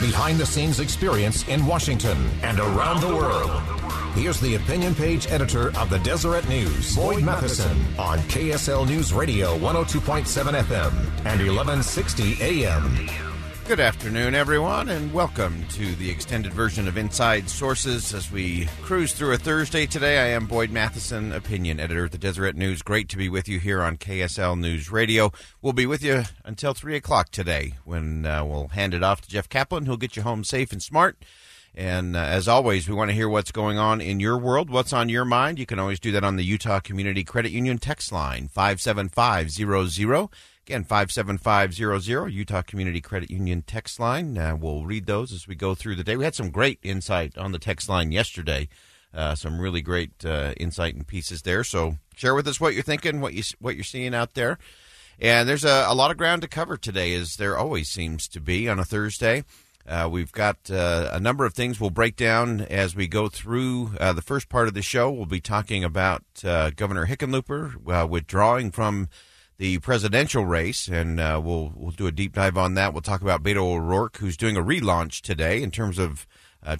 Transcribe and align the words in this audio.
Behind 0.00 0.38
the 0.38 0.46
scenes 0.46 0.80
experience 0.80 1.46
in 1.48 1.64
Washington 1.66 2.30
and 2.42 2.58
around 2.58 3.00
the 3.00 3.14
world. 3.14 3.50
Here's 4.14 4.40
the 4.40 4.56
opinion 4.56 4.94
page 4.94 5.26
editor 5.28 5.76
of 5.78 5.88
the 5.88 5.98
Deseret 6.00 6.46
News, 6.48 6.94
Boyd 6.94 7.24
Matheson, 7.24 7.78
on 7.98 8.18
KSL 8.20 8.86
News 8.86 9.12
Radio 9.12 9.56
102.7 9.58 10.26
FM 10.62 10.92
and 11.24 11.40
1160 11.40 12.42
AM. 12.42 13.31
Good 13.68 13.78
afternoon, 13.78 14.34
everyone, 14.34 14.88
and 14.88 15.14
welcome 15.14 15.64
to 15.68 15.94
the 15.94 16.10
extended 16.10 16.52
version 16.52 16.88
of 16.88 16.98
Inside 16.98 17.48
Sources 17.48 18.12
as 18.12 18.30
we 18.30 18.66
cruise 18.82 19.12
through 19.12 19.32
a 19.32 19.38
Thursday 19.38 19.86
today. 19.86 20.18
I 20.18 20.34
am 20.34 20.46
Boyd 20.46 20.70
Matheson, 20.70 21.32
opinion 21.32 21.78
editor 21.78 22.06
at 22.06 22.12
the 22.12 22.18
Deseret 22.18 22.56
News. 22.56 22.82
Great 22.82 23.08
to 23.10 23.16
be 23.16 23.28
with 23.28 23.48
you 23.48 23.60
here 23.60 23.80
on 23.80 23.98
KSL 23.98 24.58
News 24.58 24.90
Radio. 24.90 25.32
We'll 25.62 25.72
be 25.72 25.86
with 25.86 26.02
you 26.02 26.24
until 26.44 26.74
3 26.74 26.96
o'clock 26.96 27.30
today 27.30 27.74
when 27.84 28.26
uh, 28.26 28.44
we'll 28.44 28.68
hand 28.68 28.94
it 28.94 29.04
off 29.04 29.20
to 29.22 29.28
Jeff 29.28 29.48
Caplan, 29.48 29.86
who'll 29.86 29.96
get 29.96 30.16
you 30.16 30.22
home 30.22 30.42
safe 30.42 30.72
and 30.72 30.82
smart. 30.82 31.16
And 31.74 32.16
uh, 32.16 32.18
as 32.18 32.48
always, 32.48 32.88
we 32.88 32.94
want 32.94 33.10
to 33.10 33.14
hear 33.14 33.28
what's 33.28 33.52
going 33.52 33.78
on 33.78 34.00
in 34.00 34.18
your 34.18 34.36
world, 34.36 34.70
what's 34.70 34.92
on 34.92 35.08
your 35.08 35.24
mind. 35.24 35.60
You 35.60 35.66
can 35.66 35.78
always 35.78 36.00
do 36.00 36.10
that 36.12 36.24
on 36.24 36.34
the 36.34 36.44
Utah 36.44 36.80
Community 36.80 37.22
Credit 37.22 37.52
Union 37.52 37.78
text 37.78 38.10
line, 38.10 38.48
57500. 38.48 40.28
Again, 40.66 40.84
57500, 40.84 42.28
Utah 42.28 42.62
Community 42.62 43.00
Credit 43.00 43.28
Union 43.30 43.62
text 43.62 43.98
line. 43.98 44.38
Uh, 44.38 44.54
we'll 44.54 44.84
read 44.84 45.06
those 45.06 45.32
as 45.32 45.48
we 45.48 45.56
go 45.56 45.74
through 45.74 45.96
the 45.96 46.04
day. 46.04 46.16
We 46.16 46.22
had 46.22 46.36
some 46.36 46.50
great 46.50 46.78
insight 46.84 47.36
on 47.36 47.50
the 47.50 47.58
text 47.58 47.88
line 47.88 48.12
yesterday. 48.12 48.68
Uh, 49.12 49.34
some 49.34 49.60
really 49.60 49.82
great 49.82 50.24
uh, 50.24 50.54
insight 50.56 50.94
and 50.94 51.04
pieces 51.04 51.42
there. 51.42 51.64
So 51.64 51.96
share 52.14 52.36
with 52.36 52.46
us 52.46 52.60
what 52.60 52.74
you're 52.74 52.84
thinking, 52.84 53.20
what 53.20 53.34
you 53.34 53.42
what 53.58 53.74
you're 53.74 53.82
seeing 53.82 54.14
out 54.14 54.34
there. 54.34 54.56
And 55.18 55.48
there's 55.48 55.64
a, 55.64 55.86
a 55.88 55.94
lot 55.94 56.12
of 56.12 56.16
ground 56.16 56.42
to 56.42 56.48
cover 56.48 56.76
today, 56.76 57.12
as 57.14 57.36
there 57.36 57.58
always 57.58 57.88
seems 57.88 58.28
to 58.28 58.40
be 58.40 58.68
on 58.68 58.78
a 58.78 58.84
Thursday. 58.84 59.44
Uh, 59.86 60.08
we've 60.10 60.32
got 60.32 60.70
uh, 60.70 61.10
a 61.12 61.18
number 61.18 61.44
of 61.44 61.54
things 61.54 61.80
we'll 61.80 61.90
break 61.90 62.14
down 62.14 62.60
as 62.60 62.94
we 62.94 63.08
go 63.08 63.28
through 63.28 63.90
uh, 63.98 64.12
the 64.12 64.22
first 64.22 64.48
part 64.48 64.68
of 64.68 64.74
the 64.74 64.82
show. 64.82 65.10
We'll 65.10 65.26
be 65.26 65.40
talking 65.40 65.82
about 65.82 66.22
uh, 66.44 66.70
Governor 66.70 67.06
Hickenlooper 67.06 68.02
uh, 68.02 68.06
withdrawing 68.06 68.70
from 68.70 69.08
the 69.62 69.78
presidential 69.78 70.44
race, 70.44 70.88
and 70.88 71.20
uh, 71.20 71.40
we'll 71.42 71.72
we'll 71.76 71.92
do 71.92 72.08
a 72.08 72.10
deep 72.10 72.32
dive 72.32 72.56
on 72.58 72.74
that. 72.74 72.92
We'll 72.92 73.00
talk 73.00 73.22
about 73.22 73.44
Beto 73.44 73.58
O'Rourke, 73.58 74.16
who's 74.16 74.36
doing 74.36 74.56
a 74.56 74.60
relaunch 74.60 75.20
today 75.20 75.62
in 75.62 75.70
terms 75.70 76.00
of 76.00 76.26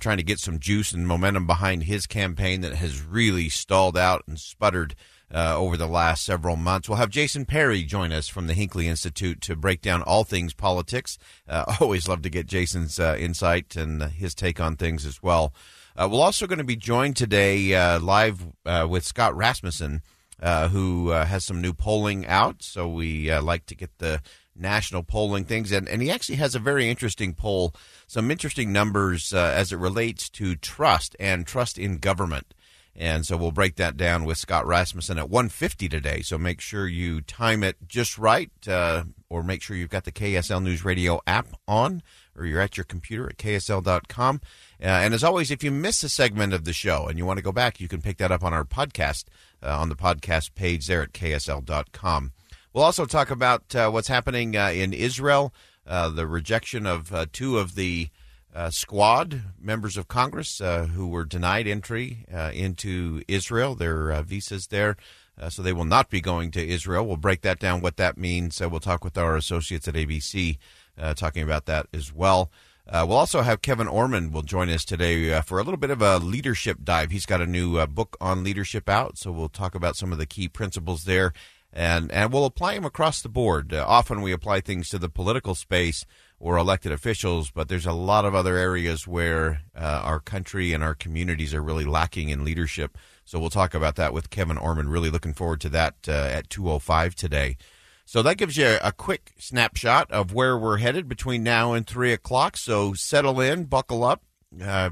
trying 0.01 0.17
to 0.17 0.25
get 0.25 0.41
some 0.41 0.59
juice 0.59 0.91
and 0.91 1.07
momentum 1.07 1.47
behind 1.47 1.85
his 1.85 2.09
campaign 2.09 2.61
that 2.63 2.75
has 2.75 3.01
really 3.01 3.49
stalled 3.49 3.97
out 3.97 4.25
and 4.27 4.39
sputtered. 4.39 4.97
Uh, 5.35 5.57
over 5.57 5.79
the 5.79 5.87
last 5.87 6.27
several 6.27 6.57
months. 6.57 6.91
We'll 6.91 6.99
have 6.99 7.09
Jason 7.09 7.47
Perry 7.47 7.85
join 7.85 8.13
us 8.13 8.29
from 8.29 8.49
the 8.49 8.53
Hinckley 8.53 8.87
Institute 8.87 9.41
to 9.41 9.57
break 9.57 9.81
down 9.81 10.03
all 10.03 10.25
things 10.25 10.53
politics. 10.53 11.17
Uh, 11.49 11.75
always 11.81 12.07
love 12.07 12.21
to 12.21 12.29
get 12.29 12.47
Jason's 12.47 13.01
uh, 13.01 13.17
insight 13.19 13.75
and 13.75 14.03
his 14.03 14.35
take 14.35 14.61
on 14.61 14.77
things 14.77 15.07
as 15.07 15.23
well. 15.23 15.55
we're 15.97 16.21
also 16.21 16.47
going 16.47 16.59
to 16.59 16.65
be 16.65 16.77
joined 16.77 17.17
today 17.17 17.75
live 17.99 18.47
with 18.87 19.07
Scott 19.07 19.35
Rasmussen, 19.35 20.03
who 20.41 21.11
has 21.11 21.45
some 21.45 21.61
new 21.61 21.73
polling 21.73 22.27
out. 22.27 22.63
So 22.63 22.89
we 22.89 23.33
like 23.39 23.67
to 23.67 23.75
get 23.75 23.99
the 23.99 24.21
national 24.55 25.03
polling 25.03 25.45
things. 25.45 25.73
And, 25.73 25.89
and 25.89 26.03
he 26.03 26.11
actually 26.11 26.37
has 26.37 26.55
a 26.55 26.59
very 26.59 26.89
interesting 26.89 27.35
poll, 27.35 27.75
some 28.07 28.31
interesting 28.31 28.73
numbers 28.73 29.33
as 29.33 29.73
it 29.73 29.77
relates 29.77 30.29
to 30.31 30.57
trust 30.57 31.17
and 31.19 31.47
trust 31.47 31.79
in 31.79 31.99
government. 31.99 32.55
And 32.95 33.25
so 33.25 33.37
we'll 33.37 33.53
break 33.53 33.77
that 33.77 33.97
down 33.97 34.25
with 34.25 34.37
Scott 34.37 34.67
Rasmussen 34.67 35.19
at 35.19 35.31
150 35.31 35.89
today. 35.89 36.21
So 36.21 36.37
make 36.37 36.61
sure 36.61 36.87
you 36.87 37.23
time 37.23 37.63
it 37.63 37.77
just 37.89 38.19
right, 38.19 38.51
uh, 38.69 39.05
or 39.31 39.43
make 39.43 39.63
sure 39.63 39.77
you've 39.77 39.89
got 39.89 40.05
the 40.05 40.13
KSL 40.13 40.63
News 40.63 40.85
Radio 40.85 41.21
app 41.27 41.49
on, 41.67 42.03
or 42.37 42.45
you're 42.45 42.61
at 42.61 42.77
your 42.77 42.85
computer 42.85 43.27
at 43.31 43.39
ksl.com. 43.39 44.41
Uh, 44.81 44.85
and 44.85 45.15
as 45.15 45.25
always, 45.25 45.51
if 45.51 45.65
you 45.65 45.71
miss 45.71 46.05
a 46.05 46.09
segment 46.09 46.53
of 46.53 46.65
the 46.65 46.75
show 46.75 47.07
and 47.07 47.17
you 47.17 47.25
want 47.25 47.39
to 47.39 47.43
go 47.43 47.53
back, 47.53 47.81
you 47.81 47.89
can 47.89 48.03
pick 48.03 48.19
that 48.19 48.33
up 48.33 48.45
on 48.45 48.53
our 48.53 48.65
podcast, 48.65 49.25
uh, 49.25 49.52
on 49.71 49.89
the 49.89 49.97
podcast 49.97 50.55
page 50.55 50.87
there 50.87 51.03
at 51.03 51.13
ksl.com. 51.13 52.33
We'll 52.73 52.85
also 52.85 53.05
talk 53.05 53.31
about 53.31 53.75
uh, 53.75 53.91
what's 53.91 54.09
happening 54.09 54.57
uh, 54.57 54.71
in 54.71 54.93
Israel, 54.93 55.53
uh, 55.87 56.09
the 56.09 56.27
rejection 56.27 56.87
of 56.87 57.13
two 57.33 57.59
of 57.59 57.75
the 57.75 58.09
uh, 58.55 58.71
squad 58.71 59.43
members 59.61 59.97
of 59.97 60.09
Congress 60.09 60.61
uh, 60.61 60.87
who 60.87 61.09
were 61.09 61.25
denied 61.25 61.67
entry 61.67 62.25
uh, 62.33 62.51
into 62.53 63.23
Israel, 63.29 63.75
their 63.75 64.11
uh, 64.13 64.23
visas 64.23 64.69
there. 64.69 64.97
Uh, 65.41 65.49
so 65.49 65.63
they 65.63 65.73
will 65.73 65.87
not 65.87 66.11
be 66.11 66.21
going 66.21 66.51
to 66.51 66.67
Israel. 66.67 67.07
We'll 67.07 67.17
break 67.17 67.41
that 67.41 67.59
down, 67.59 67.81
what 67.81 67.97
that 67.97 68.19
means. 68.19 68.61
we'll 68.61 68.81
talk 68.81 69.03
with 69.03 69.17
our 69.17 69.35
associates 69.37 69.89
at 69.89 69.95
ABC 69.95 70.59
uh, 70.99 71.15
talking 71.15 71.43
about 71.43 71.67
that 71.67 71.87
as 71.93 72.13
well. 72.13 72.51
We'll 72.91 73.13
also 73.13 73.43
have 73.43 73.63
Kevin 73.63 73.89
Orman 73.89 74.33
will 74.33 74.43
join 74.43 74.69
us 74.69 74.85
today 74.85 75.41
for 75.43 75.59
a 75.59 75.63
little 75.63 75.79
bit 75.79 75.91
of 75.91 76.03
a 76.03 76.19
leadership 76.19 76.79
dive. 76.83 77.11
He's 77.11 77.27
got 77.27 77.41
a 77.41 77.47
new 77.47 77.85
book 77.87 78.17
on 78.21 78.45
leadership 78.45 78.89
out, 78.89 79.19
so 79.19 79.31
we'll 79.31 79.49
talk 79.49 79.75
about 79.75 79.97
some 79.97 80.13
of 80.13 80.19
the 80.19 80.27
key 80.27 80.49
principles 80.49 81.05
there, 81.05 81.33
and 81.73 82.11
and 82.13 82.33
we'll 82.33 82.45
apply 82.45 82.75
them 82.75 82.85
across 82.85 83.23
the 83.23 83.29
board. 83.29 83.73
often 83.75 84.23
we 84.23 84.33
apply 84.33 84.61
things 84.61 84.89
to 84.91 84.99
the 84.99 85.09
political 85.09 85.55
space 85.55 86.05
or 86.43 86.57
elected 86.57 86.91
officials, 86.91 87.53
but 87.53 87.69
there's 87.69 87.87
a 87.87 87.93
lot 87.93 88.25
of 88.25 88.35
other 88.35 88.57
areas 88.57 89.07
where 89.07 89.63
uh, 89.77 90.01
our 90.03 90.19
country 90.19 90.73
and 90.73 90.83
our 90.83 90.95
communities 90.95 91.55
are 91.55 91.63
really 91.63 91.85
lacking 91.85 92.31
in 92.31 92.45
leadership. 92.45 92.99
So 93.25 93.39
we'll 93.39 93.49
talk 93.49 93.75
about 93.75 93.95
that 93.95 94.13
with 94.13 94.29
Kevin 94.29 94.59
Orman. 94.59 94.89
Really 94.89 95.09
looking 95.09 95.35
forward 95.35 95.61
to 95.61 95.69
that 95.69 95.95
uh, 96.09 96.11
at 96.11 96.49
2:05 96.49 97.15
today. 97.15 97.57
So 98.05 98.23
that 98.23 98.37
gives 98.37 98.57
you 98.57 98.77
a 98.83 98.93
quick 98.93 99.33
snapshot 99.39 100.11
of 100.11 100.35
where 100.35 100.59
we're 100.59 100.79
headed 100.79 101.09
between 101.09 101.43
now 101.43 101.73
and 101.73 101.87
three 101.87 102.13
o'clock. 102.13 102.57
So 102.57 102.93
settle 102.95 103.41
in, 103.41 103.65
buckle 103.65 104.05
up, 104.05 104.23
uh, 104.63 104.91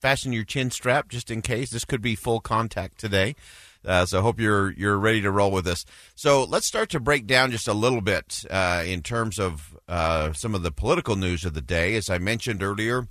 fasten 0.00 0.32
your 0.32 0.44
chin 0.44 0.70
strap 0.70 1.08
just 1.08 1.30
in 1.30 1.42
case. 1.42 1.70
This 1.70 1.84
could 1.84 2.02
be 2.02 2.14
full 2.14 2.40
contact 2.40 2.98
today. 2.98 3.34
Uh, 3.84 4.06
so 4.06 4.20
I 4.20 4.22
hope 4.22 4.38
you're 4.38 4.72
you're 4.72 4.96
ready 4.96 5.20
to 5.22 5.30
roll 5.30 5.50
with 5.50 5.64
this. 5.64 5.84
So 6.14 6.44
let's 6.44 6.66
start 6.66 6.88
to 6.90 7.00
break 7.00 7.26
down 7.26 7.50
just 7.50 7.66
a 7.66 7.72
little 7.72 8.00
bit 8.00 8.44
uh, 8.50 8.84
in 8.86 9.02
terms 9.02 9.38
of 9.38 9.76
uh, 9.88 10.32
some 10.32 10.54
of 10.54 10.62
the 10.62 10.70
political 10.70 11.16
news 11.16 11.44
of 11.44 11.54
the 11.54 11.60
day. 11.60 11.96
As 11.96 12.08
I 12.08 12.18
mentioned 12.18 12.62
earlier, 12.62 13.08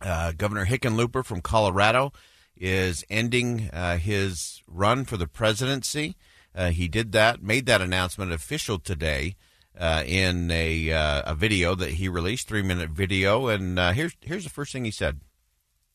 uh, 0.00 0.32
Governor 0.32 0.66
Hickenlooper 0.66 1.24
from 1.24 1.42
Colorado 1.42 2.12
is 2.56 3.04
ending 3.10 3.68
uh, 3.72 3.98
his 3.98 4.62
run 4.66 5.04
for 5.04 5.16
the 5.16 5.26
presidency. 5.26 6.16
Uh, 6.54 6.70
he 6.70 6.88
did 6.88 7.12
that, 7.12 7.42
made 7.42 7.66
that 7.66 7.80
announcement 7.80 8.32
official 8.32 8.78
today. 8.78 9.36
Uh, 9.76 10.04
in 10.06 10.52
a 10.52 10.92
uh, 10.92 11.32
a 11.32 11.34
video 11.34 11.74
that 11.74 11.90
he 11.90 12.08
released, 12.08 12.46
three 12.46 12.62
minute 12.62 12.90
video, 12.90 13.48
and 13.48 13.76
uh, 13.76 13.90
here's 13.90 14.14
here's 14.20 14.44
the 14.44 14.50
first 14.50 14.70
thing 14.70 14.84
he 14.84 14.90
said. 14.92 15.18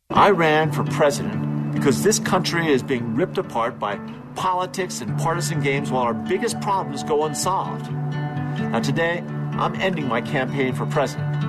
I 0.09 0.31
ran 0.31 0.73
for 0.73 0.83
president 0.83 1.71
because 1.71 2.03
this 2.03 2.19
country 2.19 2.67
is 2.67 2.83
being 2.83 3.15
ripped 3.15 3.37
apart 3.37 3.79
by 3.79 3.95
politics 4.35 5.01
and 5.01 5.17
partisan 5.19 5.61
games 5.61 5.91
while 5.91 6.03
our 6.03 6.13
biggest 6.13 6.59
problems 6.61 7.03
go 7.03 7.23
unsolved. 7.23 7.89
Now, 7.91 8.79
today, 8.79 9.23
I'm 9.53 9.75
ending 9.75 10.07
my 10.07 10.21
campaign 10.21 10.73
for 10.73 10.85
president, 10.87 11.41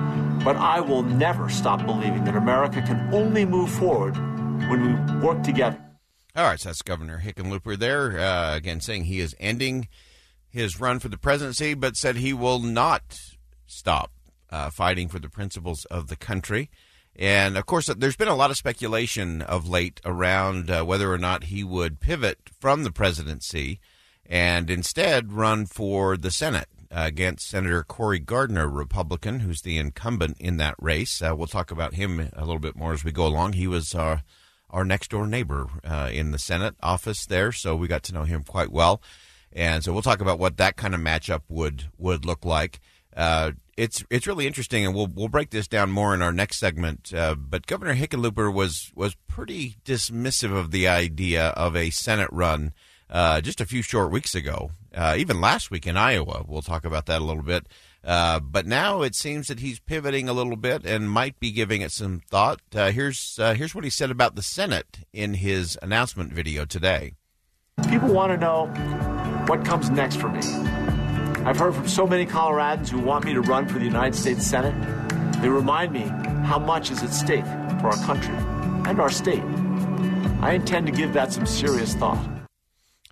but 0.43 0.55
I 0.55 0.79
will 0.79 1.03
never 1.03 1.49
stop 1.49 1.85
believing 1.85 2.23
that 2.25 2.35
America 2.35 2.81
can 2.81 3.13
only 3.13 3.45
move 3.45 3.71
forward 3.71 4.15
when 4.69 5.19
we 5.19 5.25
work 5.25 5.43
together. 5.43 5.79
All 6.33 6.45
right, 6.45 6.59
so 6.59 6.69
that's 6.69 6.81
Governor 6.81 7.21
Hickenlooper 7.25 7.77
there, 7.77 8.17
uh, 8.17 8.55
again 8.55 8.79
saying 8.79 9.03
he 9.03 9.19
is 9.19 9.35
ending 9.37 9.89
his 10.47 10.79
run 10.79 10.99
for 10.99 11.09
the 11.09 11.17
presidency, 11.17 11.73
but 11.73 11.97
said 11.97 12.15
he 12.15 12.31
will 12.31 12.59
not 12.59 13.19
stop 13.65 14.11
uh, 14.49 14.69
fighting 14.69 15.09
for 15.09 15.19
the 15.19 15.29
principles 15.29 15.83
of 15.85 16.07
the 16.07 16.15
country. 16.15 16.69
And 17.17 17.57
of 17.57 17.65
course, 17.65 17.87
there's 17.87 18.15
been 18.15 18.29
a 18.29 18.35
lot 18.35 18.49
of 18.49 18.55
speculation 18.55 19.41
of 19.41 19.67
late 19.67 19.99
around 20.05 20.69
uh, 20.69 20.83
whether 20.85 21.11
or 21.11 21.17
not 21.17 21.45
he 21.45 21.65
would 21.65 21.99
pivot 21.99 22.39
from 22.59 22.83
the 22.83 22.91
presidency 22.91 23.81
and 24.25 24.69
instead 24.69 25.33
run 25.33 25.65
for 25.65 26.15
the 26.15 26.31
Senate 26.31 26.69
uh, 26.89 27.03
against 27.07 27.49
Senator 27.49 27.83
Cory 27.83 28.19
Gardner, 28.19 28.69
Republican, 28.69 29.41
who's 29.41 29.63
the 29.63 29.77
incumbent 29.77 30.37
in 30.39 30.55
that 30.57 30.75
race. 30.79 31.21
Uh, 31.21 31.35
we'll 31.35 31.47
talk 31.47 31.71
about 31.71 31.95
him 31.95 32.29
a 32.31 32.45
little 32.45 32.59
bit 32.59 32.77
more 32.77 32.93
as 32.93 33.03
we 33.03 33.11
go 33.11 33.27
along. 33.27 33.53
He 33.53 33.67
was 33.67 33.93
our, 34.71 34.85
next 34.85 35.11
door 35.11 35.27
neighbor 35.27 35.67
uh, 35.83 36.09
in 36.11 36.31
the 36.31 36.39
Senate 36.39 36.75
office 36.81 37.25
there, 37.25 37.51
so 37.51 37.75
we 37.75 37.87
got 37.87 38.03
to 38.03 38.13
know 38.13 38.23
him 38.23 38.43
quite 38.43 38.71
well. 38.71 39.01
And 39.53 39.83
so 39.83 39.91
we'll 39.93 40.01
talk 40.01 40.21
about 40.21 40.39
what 40.39 40.57
that 40.57 40.77
kind 40.77 40.95
of 40.95 41.01
matchup 41.01 41.41
would 41.49 41.85
would 41.97 42.25
look 42.25 42.45
like. 42.45 42.79
Uh, 43.15 43.51
it's 43.75 44.03
it's 44.09 44.27
really 44.27 44.47
interesting, 44.47 44.85
and 44.85 44.95
we'll 44.95 45.07
we'll 45.07 45.27
break 45.27 45.49
this 45.49 45.67
down 45.67 45.91
more 45.91 46.13
in 46.13 46.21
our 46.21 46.31
next 46.31 46.59
segment. 46.59 47.13
Uh, 47.13 47.35
but 47.35 47.67
Governor 47.67 47.95
Hickenlooper 47.95 48.53
was 48.53 48.91
was 48.95 49.15
pretty 49.27 49.77
dismissive 49.83 50.55
of 50.55 50.71
the 50.71 50.87
idea 50.87 51.47
of 51.49 51.75
a 51.75 51.89
Senate 51.89 52.29
run 52.31 52.73
uh, 53.09 53.41
just 53.41 53.59
a 53.59 53.65
few 53.65 53.81
short 53.81 54.11
weeks 54.11 54.35
ago, 54.35 54.71
uh, 54.95 55.15
even 55.17 55.41
last 55.41 55.69
week 55.69 55.85
in 55.85 55.97
Iowa. 55.97 56.45
We'll 56.47 56.61
talk 56.61 56.85
about 56.85 57.07
that 57.07 57.21
a 57.21 57.25
little 57.25 57.43
bit. 57.43 57.67
Uh, 58.03 58.39
but 58.39 58.65
now 58.65 59.03
it 59.03 59.15
seems 59.15 59.47
that 59.47 59.59
he's 59.59 59.79
pivoting 59.79 60.27
a 60.27 60.33
little 60.33 60.55
bit 60.55 60.85
and 60.85 61.09
might 61.09 61.39
be 61.39 61.51
giving 61.51 61.81
it 61.81 61.91
some 61.91 62.21
thought. 62.29 62.59
Uh, 62.73 62.91
here's 62.91 63.37
uh, 63.39 63.53
here's 63.53 63.75
what 63.75 63.83
he 63.83 63.89
said 63.89 64.09
about 64.09 64.35
the 64.35 64.41
Senate 64.41 64.99
in 65.13 65.35
his 65.35 65.77
announcement 65.81 66.33
video 66.33 66.65
today. 66.65 67.13
People 67.89 68.13
want 68.13 68.31
to 68.31 68.37
know 68.37 68.67
what 69.47 69.63
comes 69.65 69.89
next 69.89 70.15
for 70.15 70.29
me. 70.29 70.41
I've 71.43 71.57
heard 71.57 71.73
from 71.73 71.87
so 71.87 72.05
many 72.05 72.25
Coloradans 72.25 72.89
who 72.89 72.99
want 72.99 73.25
me 73.25 73.33
to 73.33 73.41
run 73.41 73.67
for 73.67 73.79
the 73.79 73.85
United 73.85 74.15
States 74.15 74.45
Senate. 74.45 74.75
They 75.41 75.49
remind 75.49 75.91
me 75.91 76.01
how 76.45 76.59
much 76.59 76.91
is 76.91 77.01
at 77.01 77.11
stake 77.11 77.45
for 77.81 77.87
our 77.87 78.05
country 78.05 78.35
and 78.89 78.99
our 78.99 79.09
state. 79.09 79.43
I 80.41 80.53
intend 80.53 80.85
to 80.87 80.91
give 80.91 81.13
that 81.13 81.33
some 81.33 81.45
serious 81.45 81.93
thought. 81.95 82.40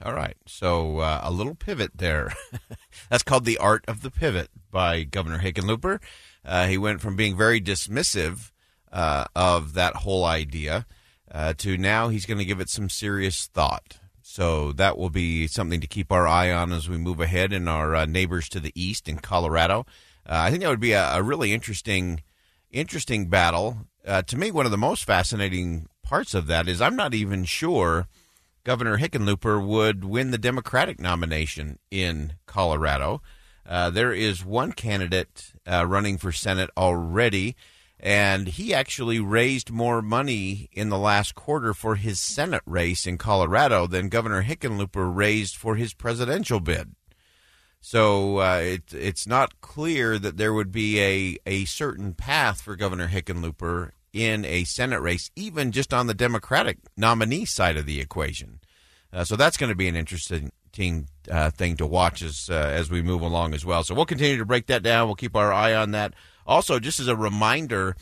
All 0.02 0.14
right. 0.14 0.38
So 0.46 1.00
uh, 1.00 1.22
a 1.24 1.32
little 1.32 1.56
pivot 1.56 1.92
there. 1.96 2.34
That's 3.10 3.24
called 3.24 3.44
The 3.44 3.58
Art 3.58 3.84
of 3.88 4.02
the 4.02 4.12
Pivot 4.12 4.50
by 4.72 5.04
Governor 5.04 5.40
Hickenlooper. 5.40 6.00
Uh, 6.46 6.68
he 6.68 6.78
went 6.78 7.02
from 7.02 7.18
being 7.18 7.36
very 7.36 7.60
dismissive 7.60 8.52
uh, 8.92 9.26
of 9.36 9.74
that 9.74 9.98
whole 9.98 10.24
idea 10.24 10.86
uh, 11.30 11.54
to 11.58 11.78
now 11.78 12.08
he's 12.08 12.26
going 12.26 12.38
to 12.38 12.46
give 12.46 12.62
it 12.62 12.70
some 12.70 12.90
serious 12.90 13.48
thought. 13.48 14.00
So 14.22 14.72
that 14.74 14.98
will 14.98 15.10
be 15.10 15.48
something 15.48 15.82
to 15.82 15.88
keep 15.88 16.12
our 16.12 16.28
eye 16.28 16.52
on 16.52 16.72
as 16.72 16.88
we 16.88 16.98
move 16.98 17.20
ahead 17.20 17.52
in 17.52 17.68
our 17.68 17.94
uh, 17.94 18.06
neighbors 18.06 18.48
to 18.50 18.60
the 18.60 18.72
east 18.76 19.10
in 19.10 19.18
Colorado. 19.18 19.86
Uh, 20.26 20.38
I 20.44 20.50
think 20.50 20.62
that 20.62 20.70
would 20.70 20.80
be 20.80 20.94
a, 20.94 21.16
a 21.16 21.24
really 21.24 21.52
interesting, 21.52 22.22
interesting 22.72 23.28
battle. 23.28 23.88
To 24.06 24.38
me, 24.38 24.50
one 24.50 24.66
of 24.66 24.72
the 24.72 24.78
most 24.78 25.04
fascinating 25.04 25.88
parts 26.04 26.34
of 26.34 26.48
that 26.48 26.68
is 26.68 26.82
I'm 26.82 26.96
not 26.96 27.14
even 27.14 27.44
sure 27.44 28.08
Governor 28.70 29.00
Hickenlooper 29.00 29.66
would 29.66 30.06
win 30.06 30.30
the 30.30 30.38
Democratic 30.38 31.00
nomination 31.00 31.80
in 31.90 32.34
Colorado. 32.46 33.20
Uh, 33.68 33.90
there 33.90 34.14
is 34.14 34.46
one 34.46 34.74
candidate 34.74 35.54
uh, 35.66 35.88
running 35.88 36.20
for 36.20 36.32
Senate 36.32 36.70
already 36.78 37.56
and 38.00 38.48
he 38.48 38.72
actually 38.72 39.20
raised 39.20 39.72
more 39.72 40.04
money 40.04 40.70
in 40.72 40.90
the 40.90 41.00
last 41.00 41.34
quarter 41.34 41.74
for 41.74 41.96
his 41.96 42.20
Senate 42.20 42.62
race 42.68 43.08
in 43.08 43.18
Colorado 43.18 43.88
than 43.88 44.08
Governor 44.08 44.44
Hickenlooper 44.44 45.16
raised 45.16 45.56
for 45.56 45.76
his 45.76 45.96
presidential 45.96 46.60
bid. 46.60 46.94
So 47.82 48.38
uh, 48.38 48.60
it, 48.62 48.94
it's 48.94 49.26
not 49.26 49.62
clear 49.62 50.20
that 50.20 50.38
there 50.38 50.54
would 50.54 50.72
be 50.72 51.00
a, 51.00 51.38
a 51.48 51.66
certain 51.66 52.14
path 52.14 52.62
for 52.62 52.76
Governor 52.76 53.08
Hickenlooper 53.08 53.94
in 54.14 54.46
a 54.46 54.64
Senate 54.64 55.02
race, 55.02 55.30
even 55.36 55.72
just 55.72 55.94
on 55.94 56.08
the 56.08 56.14
Democratic 56.14 56.78
nominee 56.98 57.46
side 57.46 57.78
of 57.78 57.86
the 57.86 58.00
equation. 58.00 58.60
Uh, 59.12 59.24
so 59.24 59.36
that's 59.36 59.58
going 59.58 59.70
to 59.70 59.76
be 59.76 59.88
an 59.88 59.96
interesting 59.96 60.52
uh, 61.30 61.50
thing 61.50 61.76
to 61.78 61.86
watch 61.86 62.22
as 62.22 62.48
uh, 62.50 62.54
as 62.54 62.90
we 62.90 63.02
move 63.02 63.22
along 63.22 63.54
as 63.54 63.66
well. 63.66 63.84
So 63.84 63.94
we'll 63.96 64.06
continue 64.06 64.38
to 64.38 64.46
break 64.46 64.68
that 64.68 64.84
down. 64.84 65.08
We'll 65.08 65.16
keep 65.16 65.36
our 65.36 65.52
eye 65.52 65.74
on 65.74 65.92
that. 65.92 66.14
Also, 66.46 66.80
just 66.80 67.00
as 67.00 67.08
a 67.08 67.16
reminder, 67.16 67.96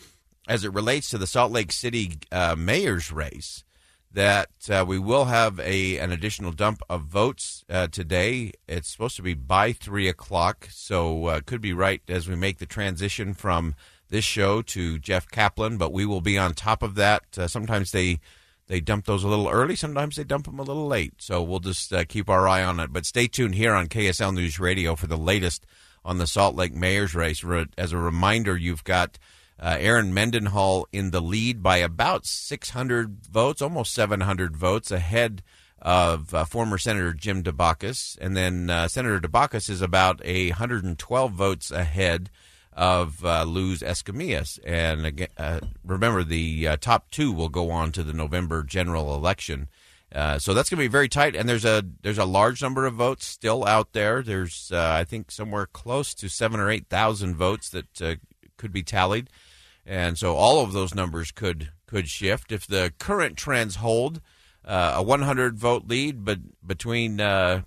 as 0.47 0.63
it 0.63 0.73
relates 0.73 1.09
to 1.09 1.17
the 1.17 1.27
Salt 1.27 1.51
Lake 1.51 1.71
City 1.71 2.19
uh, 2.31 2.55
mayor's 2.57 3.11
race, 3.11 3.63
that 4.11 4.49
uh, 4.69 4.83
we 4.87 4.99
will 4.99 5.25
have 5.25 5.59
a 5.59 5.97
an 5.97 6.11
additional 6.11 6.51
dump 6.51 6.81
of 6.89 7.03
votes 7.03 7.63
uh, 7.69 7.87
today. 7.87 8.51
It's 8.67 8.91
supposed 8.91 9.15
to 9.15 9.21
be 9.21 9.33
by 9.33 9.71
three 9.71 10.07
o'clock, 10.09 10.67
so 10.69 11.41
could 11.45 11.61
be 11.61 11.73
right 11.73 12.01
as 12.09 12.27
we 12.27 12.35
make 12.35 12.59
the 12.59 12.65
transition 12.65 13.33
from 13.33 13.75
this 14.09 14.25
show 14.25 14.61
to 14.61 14.99
Jeff 14.99 15.27
Caplan. 15.29 15.77
But 15.77 15.93
we 15.93 16.05
will 16.05 16.21
be 16.21 16.37
on 16.37 16.53
top 16.53 16.83
of 16.83 16.95
that. 16.95 17.23
Uh, 17.37 17.47
sometimes 17.47 17.91
they 17.91 18.19
they 18.67 18.79
dump 18.81 19.05
those 19.05 19.23
a 19.23 19.27
little 19.27 19.49
early. 19.49 19.75
Sometimes 19.75 20.15
they 20.15 20.23
dump 20.23 20.45
them 20.45 20.59
a 20.59 20.63
little 20.63 20.87
late. 20.87 21.13
So 21.19 21.41
we'll 21.41 21.59
just 21.59 21.91
uh, 21.93 22.03
keep 22.05 22.29
our 22.29 22.47
eye 22.47 22.63
on 22.63 22.79
it. 22.79 22.91
But 22.91 23.05
stay 23.05 23.27
tuned 23.27 23.55
here 23.55 23.73
on 23.73 23.87
KSL 23.87 24.33
News 24.33 24.59
Radio 24.59 24.95
for 24.95 25.07
the 25.07 25.17
latest 25.17 25.65
on 26.03 26.17
the 26.17 26.27
Salt 26.27 26.55
Lake 26.55 26.73
mayor's 26.73 27.15
race. 27.15 27.43
As 27.77 27.93
a 27.93 27.97
reminder, 27.97 28.57
you've 28.57 28.83
got 28.83 29.17
uh, 29.59 29.77
Erin 29.79 30.13
Mendenhall 30.13 30.87
in 30.91 31.11
the 31.11 31.21
lead 31.21 31.63
by 31.63 31.77
about 31.77 32.25
600 32.25 33.25
votes, 33.25 33.61
almost 33.61 33.93
700 33.93 34.55
votes 34.55 34.91
ahead 34.91 35.43
of 35.81 36.33
uh, 36.33 36.45
former 36.45 36.77
Senator 36.77 37.13
Jim 37.13 37.43
Dabakis. 37.43 38.17
And 38.19 38.35
then 38.35 38.69
uh, 38.69 38.87
Senator 38.87 39.19
Dabakis 39.19 39.69
is 39.69 39.81
about 39.81 40.23
112 40.25 41.31
votes 41.31 41.71
ahead 41.71 42.29
of 42.77 43.25
uh, 43.25 43.43
Luz 43.43 43.81
Escamilla. 43.81 44.59
And 44.63 45.05
again, 45.05 45.29
uh, 45.35 45.61
remember, 45.83 46.23
the 46.23 46.67
uh, 46.67 46.77
top 46.77 47.09
two 47.09 47.33
will 47.33 47.49
go 47.49 47.71
on 47.71 47.91
to 47.93 48.03
the 48.03 48.13
November 48.13 48.63
general 48.63 49.15
election. 49.15 49.67
Uh, 50.13 50.37
so 50.39 50.53
that's 50.53 50.69
going 50.69 50.77
to 50.77 50.83
be 50.83 50.87
very 50.87 51.09
tight, 51.09 51.35
and 51.35 51.49
there's 51.49 51.65
a 51.65 51.83
there's 52.01 52.17
a 52.17 52.23
large 52.23 52.61
number 52.61 52.85
of 52.85 52.93
votes 52.93 53.25
still 53.25 53.65
out 53.65 53.91
there. 53.91 54.21
There's 54.21 54.71
uh, 54.71 54.91
I 54.93 55.03
think 55.03 55.31
somewhere 55.31 55.65
close 55.65 56.13
to 56.13 56.29
seven 56.29 56.61
or 56.61 56.69
eight 56.69 56.87
thousand 56.87 57.35
votes 57.35 57.69
that 57.71 58.01
uh, 58.01 58.15
could 58.55 58.71
be 58.71 58.83
tallied, 58.83 59.29
and 59.85 60.17
so 60.17 60.35
all 60.35 60.63
of 60.63 60.71
those 60.71 60.95
numbers 60.95 61.31
could 61.31 61.71
could 61.87 62.07
shift 62.07 62.53
if 62.53 62.65
the 62.65 62.93
current 62.99 63.35
trends 63.35 63.77
hold. 63.77 64.21
Uh, 64.63 64.95
a 64.97 65.03
100 65.03 65.57
vote 65.57 65.87
lead, 65.87 66.25
but 66.25 66.39
between 66.65 67.15
Jim 67.19 67.63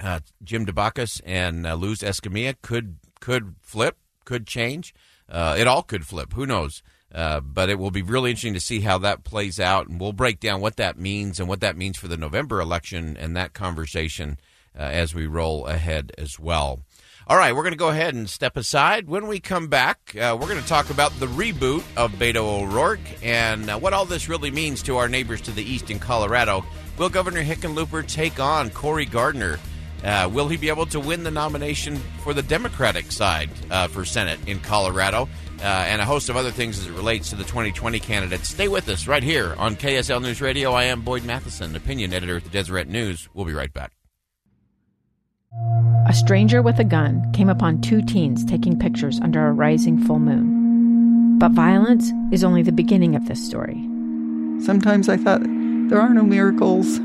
Dabakis 0.00 1.20
and 1.24 1.64
Luz 1.64 2.02
Escamilla 2.02 2.54
could 2.62 2.98
could 3.18 3.56
flip, 3.62 3.96
could 4.24 4.46
change. 4.46 4.94
it 5.28 5.66
all 5.66 5.82
could 5.82 6.06
flip. 6.06 6.32
Who 6.34 6.46
knows? 6.46 6.82
Uh, 7.14 7.38
but 7.38 7.70
it 7.70 7.78
will 7.78 7.92
be 7.92 8.02
really 8.02 8.30
interesting 8.30 8.54
to 8.54 8.60
see 8.60 8.80
how 8.80 8.98
that 8.98 9.22
plays 9.22 9.60
out, 9.60 9.86
and 9.86 10.00
we'll 10.00 10.12
break 10.12 10.40
down 10.40 10.60
what 10.60 10.76
that 10.76 10.98
means 10.98 11.38
and 11.38 11.48
what 11.48 11.60
that 11.60 11.76
means 11.76 11.96
for 11.96 12.08
the 12.08 12.16
November 12.16 12.60
election 12.60 13.16
and 13.16 13.36
that 13.36 13.52
conversation 13.52 14.36
uh, 14.76 14.82
as 14.82 15.14
we 15.14 15.26
roll 15.26 15.66
ahead 15.66 16.10
as 16.18 16.40
well. 16.40 16.80
All 17.28 17.38
right, 17.38 17.54
we're 17.54 17.62
going 17.62 17.72
to 17.72 17.78
go 17.78 17.88
ahead 17.88 18.14
and 18.14 18.28
step 18.28 18.56
aside. 18.56 19.06
When 19.06 19.28
we 19.28 19.38
come 19.38 19.68
back, 19.68 20.14
uh, 20.16 20.36
we're 20.38 20.48
going 20.48 20.60
to 20.60 20.68
talk 20.68 20.90
about 20.90 21.12
the 21.20 21.26
reboot 21.26 21.84
of 21.96 22.12
Beto 22.12 22.62
O'Rourke 22.62 22.98
and 23.22 23.70
uh, 23.70 23.78
what 23.78 23.92
all 23.92 24.04
this 24.04 24.28
really 24.28 24.50
means 24.50 24.82
to 24.82 24.96
our 24.96 25.08
neighbors 25.08 25.40
to 25.42 25.52
the 25.52 25.62
east 25.62 25.90
in 25.90 26.00
Colorado. 26.00 26.66
Will 26.98 27.08
Governor 27.08 27.44
Hickenlooper 27.44 28.06
take 28.06 28.40
on 28.40 28.70
Cory 28.70 29.06
Gardner? 29.06 29.58
Uh, 30.04 30.28
will 30.30 30.48
he 30.48 30.56
be 30.56 30.68
able 30.68 30.86
to 30.86 31.00
win 31.00 31.24
the 31.24 31.30
nomination 31.30 31.96
for 32.22 32.34
the 32.34 32.42
Democratic 32.42 33.10
side 33.10 33.50
uh, 33.70 33.88
for 33.88 34.04
Senate 34.04 34.38
in 34.46 34.60
Colorado? 34.60 35.28
Uh, 35.60 35.66
and 35.66 36.02
a 36.02 36.04
host 36.04 36.28
of 36.28 36.36
other 36.36 36.50
things 36.50 36.78
as 36.78 36.86
it 36.86 36.92
relates 36.92 37.30
to 37.30 37.36
the 37.36 37.44
2020 37.44 37.98
candidates. 38.00 38.50
Stay 38.50 38.68
with 38.68 38.86
us 38.88 39.06
right 39.06 39.22
here 39.22 39.54
on 39.56 39.76
KSL 39.76 40.20
News 40.20 40.42
Radio. 40.42 40.72
I 40.72 40.84
am 40.84 41.00
Boyd 41.00 41.24
Matheson, 41.24 41.74
opinion 41.74 42.12
editor 42.12 42.36
at 42.36 42.44
the 42.44 42.50
Deseret 42.50 42.88
News. 42.88 43.28
We'll 43.32 43.46
be 43.46 43.54
right 43.54 43.72
back. 43.72 43.92
A 46.06 46.12
stranger 46.12 46.60
with 46.60 46.78
a 46.80 46.84
gun 46.84 47.32
came 47.32 47.48
upon 47.48 47.80
two 47.80 48.02
teens 48.02 48.44
taking 48.44 48.78
pictures 48.78 49.20
under 49.20 49.46
a 49.46 49.52
rising 49.52 50.04
full 50.04 50.18
moon. 50.18 51.38
But 51.38 51.52
violence 51.52 52.12
is 52.30 52.44
only 52.44 52.62
the 52.62 52.72
beginning 52.72 53.16
of 53.16 53.26
this 53.26 53.44
story. 53.44 53.80
Sometimes 54.60 55.08
I 55.08 55.16
thought, 55.16 55.42
there 55.42 56.00
are 56.00 56.12
no 56.12 56.24
miracles. 56.24 56.98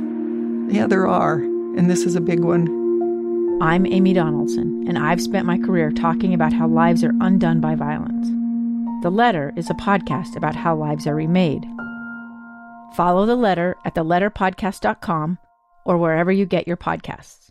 Yeah, 0.73 0.87
there 0.87 1.07
are, 1.07 1.35
and 1.35 1.89
this 1.89 2.03
is 2.03 2.15
a 2.15 2.21
big 2.21 2.41
one. 2.41 2.78
I'm 3.61 3.85
Amy 3.85 4.13
Donaldson, 4.13 4.85
and 4.87 4.97
I've 4.97 5.21
spent 5.21 5.45
my 5.45 5.57
career 5.57 5.91
talking 5.91 6.33
about 6.33 6.53
how 6.53 6.65
lives 6.65 7.03
are 7.03 7.11
undone 7.19 7.59
by 7.59 7.75
violence. 7.75 8.25
The 9.03 9.09
Letter 9.09 9.51
is 9.57 9.69
a 9.69 9.73
podcast 9.73 10.37
about 10.37 10.55
how 10.55 10.77
lives 10.77 11.05
are 11.05 11.15
remade. 11.15 11.65
Follow 12.95 13.25
The 13.25 13.35
Letter 13.35 13.75
at 13.83 13.95
theletterpodcast.com 13.95 15.39
or 15.85 15.97
wherever 15.97 16.31
you 16.31 16.45
get 16.45 16.69
your 16.69 16.77
podcasts. 16.77 17.49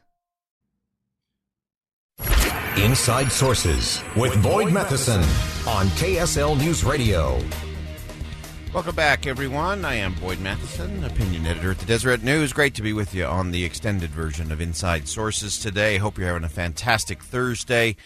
Inside 2.79 3.31
Sources 3.31 4.03
with 4.17 4.43
Boyd 4.43 4.73
Matheson 4.73 5.21
on 5.69 5.89
KSL 5.89 6.59
News 6.59 6.85
Radio. 6.85 7.39
Welcome 8.75 8.97
back, 8.97 9.27
everyone. 9.27 9.87
I 9.87 9.95
am 9.95 10.13
Boyd 10.15 10.41
Matheson, 10.41 11.03
opinion 11.03 11.47
editor 11.47 11.71
at 11.71 11.79
the 11.79 11.87
Deseret 11.87 12.23
News. 12.23 12.53
Great 12.53 12.75
to 12.75 12.83
be 12.83 12.93
with 12.93 13.15
you 13.15 13.25
on 13.25 13.51
the 13.51 13.65
extended 13.65 14.11
version 14.11 14.53
of 14.53 14.61
Inside 14.61 15.09
Sources 15.09 15.59
today. 15.59 15.97
Hope 15.97 16.19
you're 16.19 16.27
having 16.27 16.45
a 16.45 16.51
fantastic 16.51 17.23
Thursday. 17.23 17.97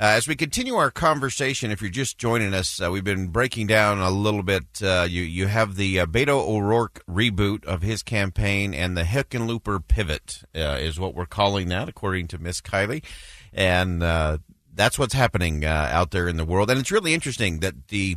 Uh, 0.00 0.16
as 0.16 0.26
we 0.26 0.34
continue 0.34 0.74
our 0.74 0.90
conversation, 0.90 1.70
if 1.70 1.82
you're 1.82 1.90
just 1.90 2.16
joining 2.16 2.54
us, 2.54 2.80
uh, 2.80 2.90
we've 2.90 3.04
been 3.04 3.28
breaking 3.28 3.66
down 3.66 4.00
a 4.00 4.10
little 4.10 4.42
bit. 4.42 4.64
Uh, 4.82 5.06
you 5.08 5.22
you 5.22 5.48
have 5.48 5.76
the 5.76 6.00
uh, 6.00 6.06
Beto 6.06 6.48
O'Rourke 6.48 7.04
reboot 7.06 7.64
of 7.66 7.82
his 7.82 8.02
campaign, 8.02 8.72
and 8.72 8.96
the 8.96 9.04
Hickenlooper 9.04 9.86
pivot 9.86 10.44
uh, 10.56 10.78
is 10.80 10.98
what 10.98 11.14
we're 11.14 11.26
calling 11.26 11.68
that, 11.68 11.90
according 11.90 12.26
to 12.28 12.38
Miss 12.38 12.62
Kiley, 12.62 13.04
and 13.52 14.02
uh, 14.02 14.38
that's 14.74 14.98
what's 14.98 15.14
happening 15.14 15.64
out 15.64 16.10
there 16.10 16.26
in 16.26 16.38
the 16.38 16.44
world. 16.46 16.70
And 16.70 16.80
it's 16.80 16.90
really 16.90 17.12
interesting 17.14 17.60
that 17.60 17.88
the 17.88 18.16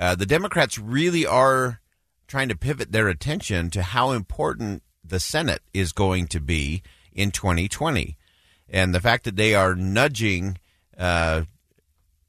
the 0.00 0.26
Democrats 0.26 0.78
really 0.78 1.26
are 1.26 1.80
trying 2.26 2.48
to 2.48 2.56
pivot 2.56 2.92
their 2.92 3.08
attention 3.08 3.70
to 3.70 3.82
how 3.82 4.12
important 4.12 4.82
the 5.04 5.20
Senate 5.20 5.62
is 5.74 5.92
going 5.92 6.26
to 6.28 6.40
be 6.40 6.82
in 7.12 7.30
2020, 7.30 8.16
and 8.68 8.94
the 8.94 9.00
fact 9.00 9.24
that 9.24 9.36
they 9.36 9.54
are 9.54 9.74
nudging 9.74 10.56
uh, 10.96 11.42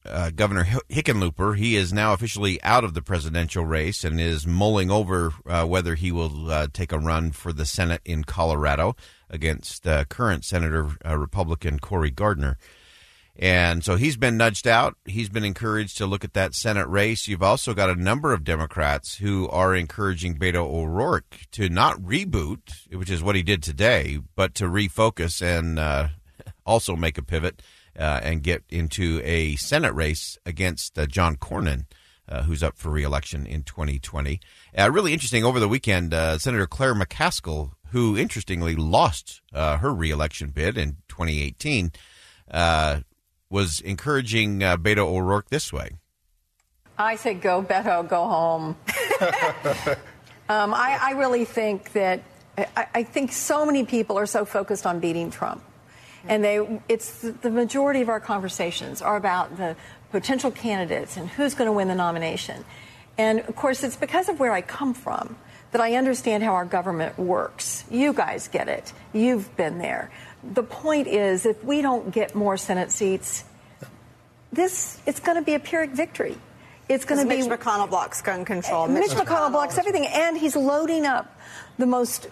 uh, 0.06 0.32
Governor 0.32 0.66
Hickenlooper. 0.90 1.58
He 1.58 1.76
is 1.76 1.94
now 1.94 2.14
officially 2.14 2.62
out 2.64 2.84
of 2.84 2.94
the 2.94 3.02
presidential 3.02 3.66
race 3.66 4.04
and 4.04 4.20
is 4.20 4.48
mulling 4.48 4.90
over 4.90 5.34
uh, 5.46 5.66
whether 5.66 5.96
he 5.96 6.12
will 6.12 6.52
uh, 6.52 6.68
take 6.72 6.92
a 6.92 7.00
run 7.00 7.32
for 7.32 7.54
the 7.54 7.66
Senate 7.66 8.02
in 8.06 8.24
Colorado 8.24 8.96
against 9.30 9.88
uh, 9.88 10.06
current 10.06 10.44
Senator 10.44 10.90
uh, 11.06 11.18
Republican 11.18 11.80
Cory 11.80 12.12
Gardner. 12.12 12.58
And 13.42 13.84
so 13.84 13.96
he's 13.96 14.18
been 14.18 14.38
nudged 14.38 14.68
out. 14.68 14.96
He's 15.04 15.30
been 15.30 15.44
encouraged 15.44 15.98
to 15.98 16.06
look 16.06 16.24
at 16.24 16.34
that 16.34 16.54
Senate 16.54 16.88
race. 16.88 17.28
You've 17.28 17.42
also 17.42 17.74
got 17.74 17.90
a 17.90 17.96
number 17.96 18.34
of 18.34 18.44
Democrats 18.44 19.18
who 19.18 19.50
are 19.50 19.76
encouraging 19.76 20.38
Beto 20.38 20.58
O'Rourke 20.58 21.40
to 21.54 21.68
not 21.68 22.00
reboot, 22.00 22.88
which 22.92 23.10
is 23.10 23.24
what 23.24 23.36
he 23.36 23.42
did 23.42 23.64
today, 23.64 24.20
but 24.36 24.54
to 24.56 24.66
refocus 24.66 25.42
and 25.42 25.80
also 26.66 26.96
make 26.96 27.18
a 27.18 27.24
pivot 27.24 27.62
uh, 27.98 28.20
and 28.24 28.44
get 28.44 28.64
into 28.70 29.22
a 29.24 29.56
Senate 29.58 29.94
race 29.94 30.38
against 30.46 30.98
uh, 30.98 31.06
John 31.06 31.36
Cornyn. 31.36 31.86
Uh, 32.30 32.44
who's 32.44 32.64
up 32.64 32.78
for 32.78 32.90
reelection 32.90 33.46
in 33.46 33.62
2020? 33.64 34.40
Uh, 34.78 34.90
really 34.90 35.12
interesting. 35.12 35.44
Over 35.44 35.60
the 35.60 35.68
weekend, 35.68 36.14
uh, 36.14 36.38
Senator 36.38 36.66
Claire 36.66 36.96
McCaskill, 36.96 37.72
who 37.90 38.16
interestingly 38.16 38.74
lost 38.74 39.42
uh, 39.54 39.78
her 39.78 39.94
reelection 39.94 40.52
bid 40.52 40.78
in 40.78 40.98
2018, 41.10 41.92
was 43.52 43.80
encouraging 43.82 44.60
Beto 44.60 45.06
O'Rourke 45.06 45.50
this 45.50 45.72
way. 45.72 45.92
I 46.98 47.16
say, 47.16 47.36
go 47.36 47.62
Beto, 47.62 48.08
go 48.08 48.26
home. 48.26 48.76
um, 50.50 50.74
I, 50.74 50.98
I, 51.02 51.12
really 51.12 51.46
think 51.46 51.94
that 51.94 52.24
I, 52.58 52.88
I 52.94 53.04
think 53.04 53.32
so 53.32 53.66
many 53.66 53.86
people 53.86 54.18
are 54.18 54.26
so 54.26 54.46
focused 54.46 54.86
on 54.86 55.00
beating 55.00 55.32
Trump 55.32 55.64
and 56.28 56.44
they 56.44 56.82
it's 56.88 57.22
the 57.22 57.50
majority 57.50 58.02
of 58.02 58.10
our 58.10 58.20
conversations 58.20 59.02
are 59.02 59.18
about 59.18 59.58
the 59.58 59.76
potential 60.12 60.52
candidates 60.52 61.18
and 61.18 61.30
who's 61.30 61.54
going 61.54 61.68
to 61.68 61.72
win 61.72 61.88
the 61.88 61.96
nomination. 61.96 62.64
And 63.18 63.40
of 63.42 63.56
course, 63.56 63.84
it's 63.84 63.96
because 63.96 64.30
of 64.30 64.40
where 64.40 64.52
I 64.52 64.62
come 64.62 64.94
from 64.94 65.36
that 65.72 65.82
I 65.82 65.96
understand 65.96 66.44
how 66.44 66.54
our 66.54 66.66
government 66.66 67.18
works. 67.18 67.86
You 67.90 68.14
guys 68.14 68.48
get 68.50 68.68
it. 68.68 68.92
You've 69.14 69.56
been 69.56 69.78
there. 69.78 70.12
The 70.44 70.64
point 70.64 71.08
is, 71.08 71.46
if 71.46 71.64
we 71.64 71.82
don't 71.82 72.12
get 72.12 72.36
more 72.36 72.58
Senate 72.58 72.92
seats, 72.92 73.44
this 74.52 75.00
it's 75.06 75.20
going 75.20 75.38
to 75.38 75.44
be 75.44 75.54
a 75.54 75.60
Pyrrhic 75.60 75.92
victory. 75.92 76.38
It's 76.90 77.06
going 77.06 77.22
to 77.22 77.30
be 77.30 77.48
Mitch 77.48 77.60
McConnell 77.60 77.90
blocks 77.90 78.22
gun 78.22 78.44
control. 78.44 78.88
Mitch, 78.88 79.10
Mitch 79.10 79.12
McConnell, 79.12 79.26
McConnell 79.26 79.52
blocks 79.52 79.78
everything, 79.78 80.08
and 80.08 80.38
he's 80.38 80.56
loading 80.56 81.06
up 81.06 81.40
the 81.78 81.86
most 81.86 82.28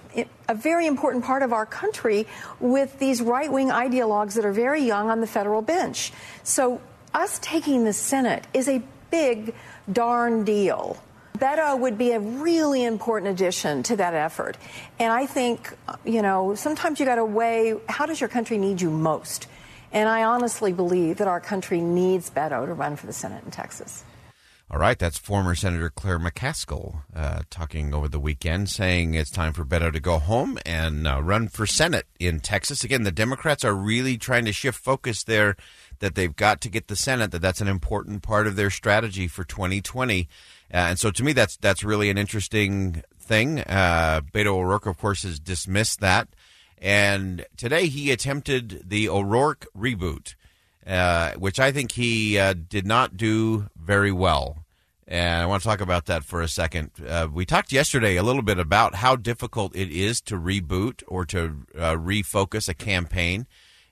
a 0.49 0.53
very 0.53 0.85
important 0.85 1.23
part 1.23 1.43
of 1.43 1.53
our 1.53 1.65
country 1.65 2.27
with 2.59 2.99
these 2.99 3.21
right-wing 3.21 3.69
ideologues 3.69 4.33
that 4.33 4.43
are 4.43 4.51
very 4.51 4.83
young 4.83 5.09
on 5.09 5.21
the 5.21 5.27
federal 5.27 5.61
bench. 5.61 6.11
So 6.43 6.81
us 7.13 7.39
taking 7.39 7.85
the 7.85 7.93
Senate 7.93 8.47
is 8.53 8.67
a 8.67 8.81
big 9.11 9.53
darn 9.91 10.43
deal. 10.43 11.01
Beto 11.39 11.79
would 11.79 11.97
be 11.97 12.11
a 12.11 12.19
really 12.19 12.83
important 12.83 13.31
addition 13.31 13.83
to 13.83 13.95
that 13.95 14.13
effort. 14.13 14.57
And 14.99 15.11
I 15.11 15.25
think, 15.25 15.73
you 16.03 16.21
know, 16.21 16.55
sometimes 16.55 16.99
you 16.99 17.05
got 17.05 17.15
to 17.15 17.25
weigh 17.25 17.75
how 17.87 18.05
does 18.05 18.19
your 18.19 18.29
country 18.29 18.57
need 18.57 18.81
you 18.81 18.89
most? 18.89 19.47
And 19.91 20.07
I 20.07 20.23
honestly 20.23 20.73
believe 20.73 21.17
that 21.17 21.27
our 21.27 21.39
country 21.39 21.81
needs 21.81 22.29
Beto 22.29 22.65
to 22.65 22.73
run 22.73 22.95
for 22.95 23.07
the 23.07 23.13
Senate 23.13 23.43
in 23.43 23.51
Texas. 23.51 24.03
All 24.71 24.77
right, 24.77 24.99
that's 24.99 25.17
former 25.17 25.55
Senator 25.55 25.89
Claire 25.89 26.19
McCaskill 26.19 27.01
uh, 27.15 27.41
talking 27.49 27.91
over 27.91 28.07
the 28.07 28.19
weekend, 28.19 28.69
saying 28.69 29.15
it's 29.15 29.31
time 29.31 29.51
for 29.51 29.65
Beto 29.65 29.91
to 29.91 29.99
go 29.99 30.19
home 30.19 30.59
and 30.63 31.07
uh, 31.07 31.23
run 31.23 31.47
for 31.47 31.65
Senate 31.65 32.05
in 32.19 32.39
Texas. 32.39 32.83
Again, 32.83 33.01
the 33.01 33.11
Democrats 33.11 33.65
are 33.65 33.73
really 33.73 34.15
trying 34.15 34.45
to 34.45 34.53
shift 34.53 34.79
focus 34.79 35.23
there 35.23 35.55
that 35.99 36.13
they've 36.13 36.35
got 36.35 36.61
to 36.61 36.69
get 36.69 36.87
the 36.87 36.95
Senate, 36.95 37.31
that 37.31 37.41
that's 37.41 37.61
an 37.61 37.67
important 37.67 38.21
part 38.21 38.45
of 38.45 38.55
their 38.55 38.69
strategy 38.69 39.27
for 39.27 39.43
2020. 39.43 40.29
Uh, 40.73 40.91
and 40.91 40.99
so 40.99 41.11
to 41.11 41.23
me, 41.23 41.33
that's 41.33 41.57
that's 41.57 41.83
really 41.83 42.09
an 42.09 42.17
interesting 42.17 43.03
thing. 43.19 43.59
Uh, 43.61 44.21
Beto 44.33 44.47
O'Rourke, 44.47 44.85
of 44.85 44.97
course, 44.97 45.23
has 45.23 45.39
dismissed 45.39 45.99
that. 45.99 46.27
And 46.77 47.45
today 47.57 47.87
he 47.87 48.11
attempted 48.11 48.83
the 48.87 49.09
O'Rourke 49.09 49.67
reboot. 49.77 50.35
Uh, 50.89 51.33
which 51.33 51.59
I 51.59 51.71
think 51.71 51.91
he 51.91 52.39
uh, 52.39 52.55
did 52.55 52.87
not 52.87 53.15
do 53.15 53.69
very 53.75 54.11
well. 54.11 54.65
And 55.07 55.43
I 55.43 55.45
want 55.45 55.61
to 55.61 55.67
talk 55.67 55.81
about 55.81 56.07
that 56.07 56.23
for 56.23 56.41
a 56.41 56.47
second. 56.47 56.89
Uh, 57.07 57.27
we 57.31 57.45
talked 57.45 57.71
yesterday 57.71 58.15
a 58.15 58.23
little 58.23 58.41
bit 58.41 58.57
about 58.57 58.95
how 58.95 59.15
difficult 59.15 59.75
it 59.75 59.91
is 59.91 60.19
to 60.21 60.35
reboot 60.35 61.03
or 61.07 61.25
to 61.25 61.57
uh, 61.77 61.95
refocus 61.95 62.69
a 62.69 62.73
campaign 62.73 63.45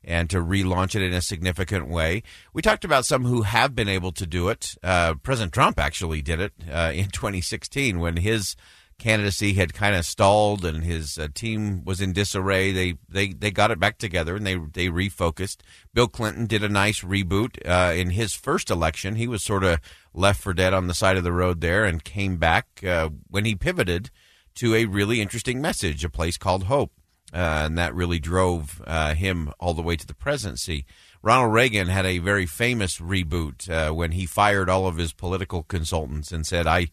and 0.04 0.30
to 0.30 0.38
relaunch 0.38 0.96
it 0.96 1.01
in 1.01 1.13
a 1.13 1.22
significant 1.22 1.88
way. 1.88 2.24
We 2.54 2.62
talked 2.62 2.86
about 2.86 3.06
some 3.06 3.25
who 3.25 3.42
have 3.44 3.75
been 3.75 3.89
able 3.89 4.12
to 4.13 4.25
do 4.25 4.50
it. 4.50 4.75
Uh, 4.84 5.16
President 5.16 5.54
Trump 5.54 5.80
actually 5.80 6.22
did 6.22 6.39
it 6.39 6.54
in 6.68 7.10
2016 7.12 8.00
when 8.00 8.18
his 8.18 8.56
candidacy 9.00 9.54
had 9.54 9.74
kind 9.74 9.96
of 9.96 10.06
stalled 10.06 10.66
and 10.66 10.84
his 10.84 11.18
uh, 11.18 11.27
team 11.34 11.84
was 11.86 12.01
in 12.01 12.13
disarray. 12.13 12.72
They, 12.72 12.96
they 13.08 13.27
they 13.34 13.51
got 13.51 13.72
it 13.72 13.80
back 13.80 13.98
together 13.98 14.36
and 14.36 14.46
they 14.46 14.56
they 14.56 14.88
refocused. 14.88 15.58
Bill 15.94 16.08
Clinton 16.08 16.48
did 16.48 16.63
a 16.63 16.70
nice 16.70 17.01
reboot 17.01 17.58
uh, 17.68 17.94
in 17.94 18.12
his 18.12 18.34
first 18.34 18.70
election. 18.70 19.16
He 19.16 19.27
was 19.27 19.44
sort 19.44 19.63
of 19.63 19.80
left 20.13 20.42
for 20.42 20.54
dead 20.54 20.74
on 20.74 20.88
the 20.88 20.94
side 20.94 21.18
of 21.18 21.24
the 21.24 21.32
road 21.32 21.62
there 21.62 21.86
and 21.86 22.04
came 22.04 22.38
back 22.38 22.84
uh, 22.84 23.10
when 23.30 23.46
he 23.46 23.56
pivoted 23.56 24.10
to 24.56 24.74
a 24.74 24.86
really 24.86 25.22
interesting 25.22 25.62
message, 25.62 26.04
a 26.04 26.10
place 26.10 26.38
called 26.38 26.63
Hope, 26.63 26.92
uh, 26.97 26.97
and 27.34 27.77
that 27.77 27.93
really 27.93 28.19
drove 28.19 28.81
uh, 28.88 29.13
him 29.13 29.51
all 29.60 29.74
the 29.74 29.81
way 29.81 29.96
to 29.96 30.07
the 30.07 30.13
presidency. 30.13 30.86
Ronald 31.22 31.53
Reagan 31.53 31.88
had 31.88 32.05
a 32.05 32.19
very 32.19 32.46
famous 32.46 33.00
reboot 33.00 33.69
uh, 33.69 33.93
when 33.93 34.12
he 34.12 34.25
fired 34.25 34.69
all 34.69 34.88
of 34.88 34.98
his 34.98 35.13
political 35.13 35.63
consultants 35.63 36.31
and 36.31 36.46
said, 36.46 36.67
"I." 36.67 36.89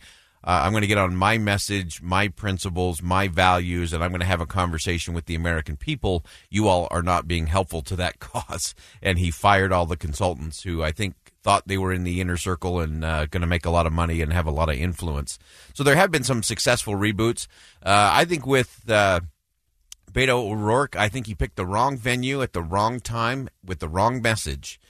Uh, 0.46 0.60
I'm 0.64 0.72
going 0.72 0.82
to 0.82 0.86
get 0.86 0.98
on 0.98 1.16
my 1.16 1.38
message, 1.38 2.02
my 2.02 2.28
principles, 2.28 3.00
my 3.00 3.28
values, 3.28 3.94
and 3.94 4.04
I'm 4.04 4.10
going 4.10 4.20
to 4.20 4.26
have 4.26 4.42
a 4.42 4.46
conversation 4.46 5.14
with 5.14 5.24
the 5.24 5.34
American 5.34 5.78
people. 5.78 6.22
You 6.50 6.68
all 6.68 6.86
are 6.90 7.02
not 7.02 7.26
being 7.26 7.46
helpful 7.46 7.80
to 7.80 7.96
that 7.96 8.18
cause. 8.20 8.74
And 9.00 9.18
he 9.18 9.30
fired 9.30 9.72
all 9.72 9.86
the 9.86 9.96
consultants 9.96 10.62
who 10.62 10.82
I 10.82 10.92
think 10.92 11.14
thought 11.42 11.66
they 11.66 11.78
were 11.78 11.94
in 11.94 12.04
the 12.04 12.20
inner 12.20 12.36
circle 12.36 12.80
and 12.80 13.02
uh, 13.02 13.24
going 13.24 13.40
to 13.40 13.46
make 13.46 13.64
a 13.64 13.70
lot 13.70 13.86
of 13.86 13.92
money 13.94 14.20
and 14.20 14.34
have 14.34 14.46
a 14.46 14.50
lot 14.50 14.68
of 14.68 14.76
influence. 14.76 15.38
So 15.72 15.82
there 15.82 15.96
have 15.96 16.10
been 16.10 16.24
some 16.24 16.42
successful 16.42 16.94
reboots. 16.94 17.46
Uh, 17.82 18.10
I 18.12 18.26
think 18.26 18.46
with 18.46 18.90
uh, 18.90 19.20
Beto 20.14 20.48
O'Rourke, 20.48 20.94
I 20.94 21.08
think 21.08 21.26
he 21.26 21.34
picked 21.34 21.56
the 21.56 21.66
wrong 21.66 21.96
venue 21.96 22.40
at 22.40 22.52
the 22.52 22.62
wrong 22.62 23.00
time 23.00 23.48
with 23.64 23.80
the 23.80 23.88
wrong 23.88 24.22
message. 24.22 24.80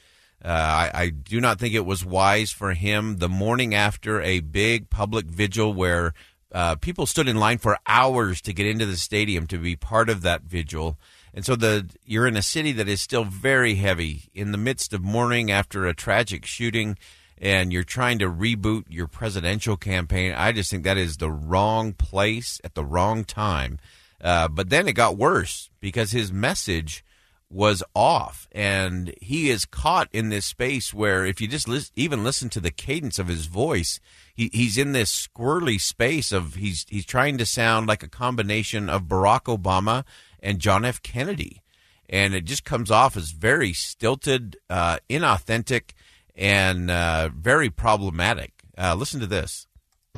Uh, 0.45 0.49
I, 0.49 0.91
I, 0.93 1.09
do 1.09 1.41
not 1.41 1.59
think 1.59 1.73
it 1.73 1.87
was 1.87 2.05
wise 2.05 2.53
for 2.53 2.75
him 2.75 3.17
the 3.17 3.31
morning 3.31 3.75
after 3.75 4.21
a 4.21 4.41
big 4.41 4.91
public 4.91 5.25
vigil 5.25 5.73
where 5.73 6.13
uh, 6.53 6.75
people 6.75 7.07
stood 7.07 7.27
in 7.27 7.37
line 7.37 7.57
for 7.57 7.79
hours 7.87 8.43
to 8.43 8.53
get 8.53 8.67
into 8.67 8.85
the 8.85 8.99
stadium 8.99 9.47
to 9.47 9.57
be 9.57 9.75
part 9.75 10.11
of 10.11 10.21
that 10.21 10.43
vigil. 10.43 10.99
And 11.33 11.47
so 11.47 11.57
the 11.57 11.89
you're 12.05 12.27
in 12.27 12.37
a 12.37 12.43
city 12.43 12.73
that 12.73 12.89
is 12.89 13.01
still 13.01 13.25
very 13.25 13.77
heavy 13.77 14.25
in 14.35 14.53
the 14.53 14.59
midst 14.59 14.93
of 14.93 15.03
mourning 15.03 15.51
after 15.51 15.87
a 15.87 15.95
tragic 15.95 16.45
shooting 16.45 16.99
and 17.39 17.73
you're 17.73 17.83
trying 17.83 18.19
to 18.19 18.31
reboot 18.31 18.85
your 18.91 19.09
presidential 19.09 19.79
campaign. 19.79 20.35
I 20.37 20.53
just 20.53 20.71
think 20.71 20.85
that 20.85 20.99
is 20.99 21.17
the 21.17 21.31
wrong 21.31 21.95
place 21.95 22.61
at 22.63 22.75
the 22.75 22.85
wrong 22.85 23.25
time. 23.25 23.79
Uh, 24.21 24.49
but 24.49 24.71
then 24.71 24.89
it 24.89 24.93
got 24.93 25.17
worse 25.17 25.71
because 25.81 26.13
his 26.13 26.33
message 26.33 27.05
was 27.51 27.83
off. 27.95 28.49
And 28.53 29.15
he 29.21 29.51
is 29.51 29.65
caught 29.65 30.09
in 30.13 30.29
this 30.29 30.47
space 30.47 30.95
where 30.95 31.25
if 31.25 31.41
you 31.41 31.49
just 31.49 31.69
listen, 31.69 31.93
even 31.97 32.25
listen 32.25 32.49
to 32.51 32.61
the 32.61 32.71
cadence 32.71 33.19
of 33.19 33.29
his 33.29 33.47
voice 33.47 34.01
he, 34.35 34.51
he's 34.53 34.77
in 34.77 34.93
this 34.93 35.29
squirrely 35.29 35.81
space 35.81 36.33
of 36.33 36.57
he's 36.57 36.85
he's 36.89 37.07
trying 37.07 37.39
to 37.39 37.47
sound 37.47 37.87
like 37.87 38.03
a 38.03 38.09
combination 38.09 38.91
of 38.91 39.05
Barack 39.05 39.45
Obama 39.45 40.05
and 40.41 40.59
John 40.59 40.85
F. 40.85 41.01
Kennedy. 41.03 41.63
And 42.09 42.35
it 42.35 42.45
just 42.45 42.65
comes 42.65 42.91
off 42.91 43.17
as 43.17 43.31
very 43.31 43.73
stilted 43.73 44.57
uh, 44.69 44.99
inauthentic 45.09 45.93
and 46.35 46.91
uh, 46.91 47.31
very 47.35 47.71
problematic. 47.71 48.53
Uh, 48.77 48.95
listen 48.95 49.21
to 49.21 49.27
this. 49.27 49.67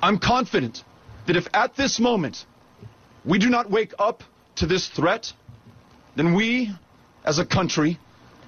I'm 0.02 0.18
confident 0.18 0.82
that 1.26 1.36
if 1.36 1.46
at 1.54 1.76
this 1.76 2.00
moment 2.00 2.46
we 3.26 3.38
do 3.38 3.50
not 3.50 3.70
wake 3.70 3.92
up 3.98 4.22
to 4.56 4.66
this 4.66 4.88
threat 4.88 5.32
then 6.16 6.32
we 6.32 6.74
as 7.24 7.38
a 7.38 7.44
country 7.44 7.98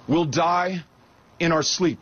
will 0.09 0.25
die 0.25 0.83
in 1.39 1.53
our 1.53 1.63
sleep. 1.63 2.01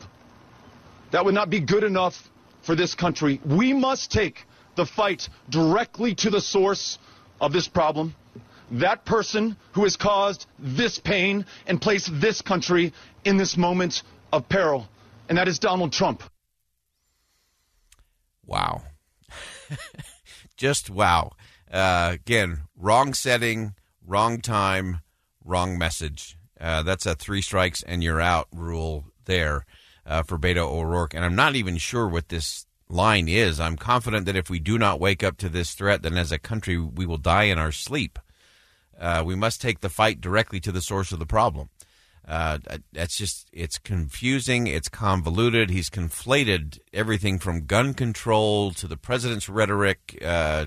That 1.11 1.25
would 1.25 1.35
not 1.35 1.50
be 1.50 1.61
good 1.61 1.83
enough 1.83 2.30
for 2.62 2.75
this 2.76 2.95
country. 2.95 3.40
We 3.45 3.73
must 3.73 4.12
take 4.12 4.45
the 4.76 4.87
fight 4.87 5.28
directly 5.50 6.14
to 6.16 6.30
the 6.30 6.40
source 6.40 6.99
of 7.40 7.52
this 7.52 7.66
problem. 7.66 8.14
That 8.71 9.04
person 9.04 9.56
who 9.73 9.85
has 9.85 9.97
caused 9.97 10.47
this 10.59 10.99
pain 10.99 11.47
and 11.66 11.83
placed 11.83 12.09
this 12.21 12.42
country 12.42 12.92
in 13.25 13.37
this 13.37 13.56
moment 13.56 14.02
of 14.33 14.49
peril. 14.49 14.88
And 15.28 15.38
that 15.38 15.49
is 15.49 15.59
Donald 15.59 15.92
Trump. 15.92 16.23
Wow. 18.45 18.83
Just 20.56 20.90
wow. 20.90 21.33
Uh, 21.70 22.11
again, 22.14 22.62
wrong 22.76 23.14
setting, 23.14 23.75
wrong 24.06 24.40
time, 24.40 25.00
wrong 25.44 25.76
message. 25.78 26.37
Uh, 26.61 26.82
that's 26.82 27.06
a 27.06 27.14
three 27.14 27.42
strikes 27.42 27.82
and 27.82 28.02
you're 28.02 28.20
out 28.20 28.49
rule 28.52 29.04
there 29.26 29.66
uh, 30.06 30.23
for 30.23 30.38
Beto 30.38 30.66
O'Rourke. 30.66 31.14
And 31.14 31.25
I'm 31.25 31.35
not 31.35 31.54
even 31.54 31.76
sure 31.76 32.08
what 32.08 32.28
this 32.28 32.66
line 32.88 33.28
is. 33.28 33.61
I'm 33.61 33.76
confident 33.76 34.26
that 34.26 34.37
if 34.37 34.49
we 34.49 34.58
do 34.58 34.78
not 34.78 35.00
wake 35.00 35.25
up 35.25 35.37
to 35.38 35.49
this 35.49 35.75
threat, 35.75 36.02
then 36.02 36.16
as 36.16 36.32
a 36.32 36.38
country 36.38 36.78
we 36.78 37.04
will 37.04 37.18
die 37.18 37.44
in 37.44 37.58
our 37.58 37.73
sleep. 37.73 38.18
Uh, 38.99 39.23
we 39.26 39.35
must 39.35 39.61
take 39.61 39.80
the 39.80 39.90
fight 39.90 40.20
directly 40.20 40.61
to 40.61 40.73
the 40.73 40.80
source 40.80 41.12
of 41.12 41.18
the 41.18 41.26
problem. 41.26 41.68
Uh, 42.26 42.58
that's 42.92 43.16
just, 43.16 43.49
it's 43.52 43.78
confusing, 43.78 44.66
it's 44.66 44.88
convoluted. 44.88 45.70
He's 45.70 45.90
conflated 45.90 46.78
everything 46.92 47.38
from 47.38 47.66
gun 47.66 47.94
control 47.94 48.73
to 48.73 48.88
the 48.88 48.96
president's 48.96 49.49
rhetoric, 49.49 50.18
uh, 50.25 50.66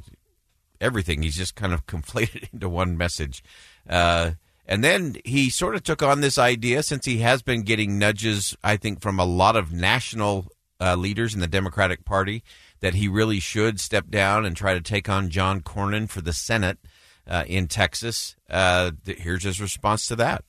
everything. 0.82 1.22
He's 1.22 1.38
just 1.38 1.56
kind 1.56 1.74
of 1.74 1.86
conflated 1.88 2.52
into 2.54 2.70
one 2.70 2.98
message. 2.98 3.44
Uh, 3.88 4.32
and 4.66 4.84
then 4.84 5.18
he 5.26 5.50
sort 5.50 5.76
of 5.76 5.84
took 5.84 6.04
on 6.04 6.22
this 6.22 6.38
idea 6.38 6.84
since 6.84 7.06
he 7.06 7.18
has 7.18 7.42
been 7.42 7.64
getting 7.64 7.98
nudges, 7.98 8.56
I 8.64 8.78
think, 8.78 9.02
from 9.02 9.20
a 9.20 9.26
lot 9.26 9.56
of 9.56 9.74
national 9.74 10.46
uh, 10.80 10.96
leaders 10.96 11.34
in 11.34 11.40
the 11.40 11.48
Democratic 11.48 12.06
Party 12.06 12.44
that 12.80 12.94
he 12.94 13.08
really 13.08 13.40
should 13.40 13.80
step 13.80 14.10
down 14.10 14.46
and 14.46 14.56
try 14.56 14.74
to 14.74 14.82
take 14.82 15.10
on 15.10 15.30
John 15.30 15.62
Cornyn 15.62 16.08
for 16.08 16.22
the 16.22 16.34
Senate 16.34 16.78
uh, 17.28 17.44
in 17.48 17.68
Texas. 17.68 18.36
Uh, 18.50 18.92
here's 19.06 19.44
his 19.44 19.60
response 19.60 20.08
to 20.08 20.16
that. 20.18 20.44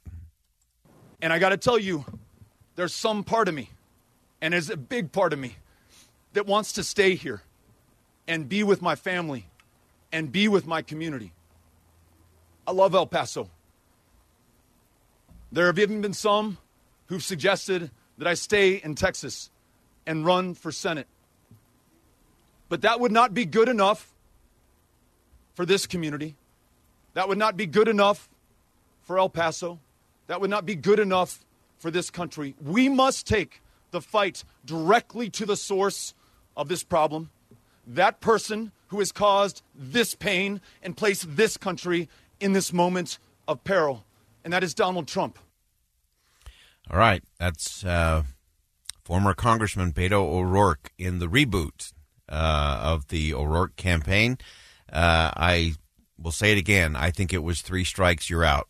And 1.23 1.33
I 1.33 1.39
got 1.39 1.51
to 1.51 1.57
tell 1.57 1.79
you, 1.79 2.05
there's 2.77 2.95
some 2.95 3.25
part 3.25 3.49
of 3.49 3.55
me, 3.55 3.71
and 4.41 4.55
there's 4.55 4.71
a 4.71 4.77
big 4.77 5.13
part 5.13 5.33
of 5.33 5.39
me, 5.39 5.57
that 6.33 6.47
wants 6.47 6.73
to 6.75 6.85
stay 6.85 7.15
here 7.15 7.43
and 8.29 8.49
be 8.49 8.63
with 8.63 8.81
my 8.81 8.95
family 8.95 9.50
and 10.13 10.31
be 10.31 10.49
with 10.49 10.67
my 10.67 10.83
community. 10.83 11.33
I 12.67 12.73
love 12.73 12.95
El 12.95 13.07
Paso. 13.07 13.51
There 15.53 15.67
have 15.67 15.79
even 15.79 16.01
been 16.01 16.15
some 16.15 16.59
who've 17.07 17.23
suggested 17.23 17.91
that 18.19 18.29
I 18.29 18.35
stay 18.35 18.75
in 18.75 18.95
Texas 18.95 19.51
and 20.07 20.25
run 20.25 20.55
for 20.55 20.71
Senate. 20.71 21.07
But 22.69 22.83
that 22.83 23.01
would 23.01 23.13
not 23.13 23.35
be 23.35 23.45
good 23.45 23.69
enough 23.69 24.13
for 25.55 25.67
this 25.67 25.87
community. 25.87 26.37
That 27.15 27.29
would 27.29 27.39
not 27.39 27.57
be 27.57 27.67
good 27.67 27.89
enough 27.89 28.29
for 29.03 29.19
El 29.19 29.29
Paso. 29.29 29.81
That 30.29 30.41
would 30.41 30.51
not 30.51 30.65
be 30.65 30.77
good 30.77 31.01
enough 31.01 31.45
for 31.79 31.91
this 31.91 32.11
country. 32.11 32.55
We 32.65 32.89
must 32.89 33.27
take 33.27 33.61
the 33.91 34.01
fight 34.01 34.45
directly 34.65 35.29
to 35.31 35.45
the 35.45 35.57
source 35.57 36.15
of 36.57 36.69
this 36.69 36.85
problem. 36.85 37.31
That 37.87 38.21
person 38.21 38.71
who 38.91 38.99
has 39.01 39.11
caused 39.11 39.63
this 39.75 40.15
pain 40.15 40.61
and 40.83 40.97
placed 40.97 41.37
this 41.37 41.57
country 41.57 42.09
in 42.39 42.53
this 42.53 42.73
moment 42.73 43.19
of 43.49 43.65
peril, 43.65 44.05
and 44.45 44.53
that 44.53 44.63
is 44.63 44.75
Donald 44.75 45.09
Trump. 45.09 45.39
All 46.91 46.99
right. 46.99 47.23
That's 47.39 47.85
uh, 47.85 48.25
former 49.05 49.35
Congressman 49.35 49.93
Beto 49.93 50.23
O'Rourke 50.23 50.93
in 50.99 51.19
the 51.19 51.27
reboot 51.27 51.93
uh, 52.29 52.81
of 52.83 53.09
the 53.09 53.33
O'Rourke 53.33 53.77
campaign. 53.77 54.39
Uh, 54.93 55.31
I 55.37 55.75
will 56.19 56.33
say 56.33 56.53
it 56.53 56.59
again. 56.59 56.97
I 56.97 57.11
think 57.11 57.33
it 57.33 57.43
was 57.43 57.63
three 57.63 57.85
strikes, 57.85 58.29
you're 58.29 58.45
out 58.45 58.69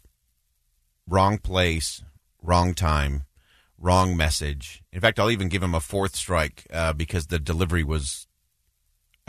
wrong 1.11 1.39
place, 1.39 2.03
wrong 2.41 2.73
time, 2.73 3.25
wrong 3.77 4.17
message. 4.17 4.83
In 4.93 5.01
fact, 5.01 5.19
I'll 5.19 5.31
even 5.31 5.49
give 5.49 5.63
him 5.63 5.75
a 5.75 5.81
fourth 5.81 6.15
strike 6.15 6.67
uh, 6.73 6.93
because 6.93 7.27
the 7.27 7.39
delivery 7.39 7.85
was. 7.85 8.27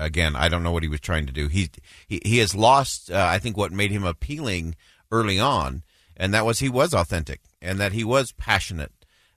Again, 0.01 0.35
I 0.35 0.49
don't 0.49 0.63
know 0.63 0.71
what 0.71 0.83
he 0.83 0.89
was 0.89 0.99
trying 0.99 1.25
to 1.27 1.33
do. 1.33 1.47
He 1.47 1.69
he, 2.07 2.21
he 2.25 2.37
has 2.39 2.55
lost. 2.55 3.11
Uh, 3.11 3.25
I 3.29 3.39
think 3.39 3.57
what 3.57 3.71
made 3.71 3.91
him 3.91 4.03
appealing 4.03 4.75
early 5.11 5.39
on, 5.39 5.83
and 6.17 6.33
that 6.33 6.45
was 6.45 6.59
he 6.59 6.69
was 6.69 6.93
authentic 6.93 7.41
and 7.61 7.79
that 7.79 7.93
he 7.93 8.03
was 8.03 8.31
passionate. 8.33 8.91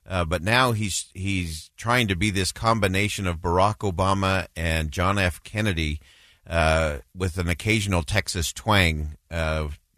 Uh, 0.06 0.24
but 0.24 0.42
now 0.42 0.72
he's 0.72 1.10
he's 1.14 1.70
trying 1.76 2.08
to 2.08 2.16
be 2.16 2.30
this 2.30 2.52
combination 2.52 3.26
of 3.26 3.38
Barack 3.38 3.78
Obama 3.78 4.46
and 4.56 4.90
John 4.90 5.18
F. 5.18 5.42
Kennedy 5.42 6.00
uh, 6.46 6.98
with 7.16 7.38
an 7.38 7.48
occasional 7.48 8.02
Texas 8.02 8.52
twang. 8.52 9.16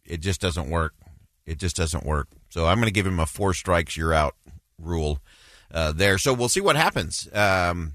It 0.09 0.21
just 0.21 0.41
doesn't 0.41 0.71
work. 0.71 0.95
It 1.47 1.59
just 1.59 1.77
doesn't 1.77 2.05
work. 2.05 2.29
So 2.49 2.67
I'm 2.67 2.79
going 2.79 2.87
to 2.87 2.93
give 2.93 3.07
him 3.07 3.21
a 3.21 3.27
four 3.27 3.55
strikes, 3.55 3.97
you're 3.97 4.15
out 4.15 4.35
rule 4.81 5.21
uh, 5.73 5.93
there. 5.93 6.19
So 6.19 6.33
we'll 6.33 6.49
see 6.49 6.61
what 6.61 6.77
happens. 6.77 7.29
Um, 7.33 7.93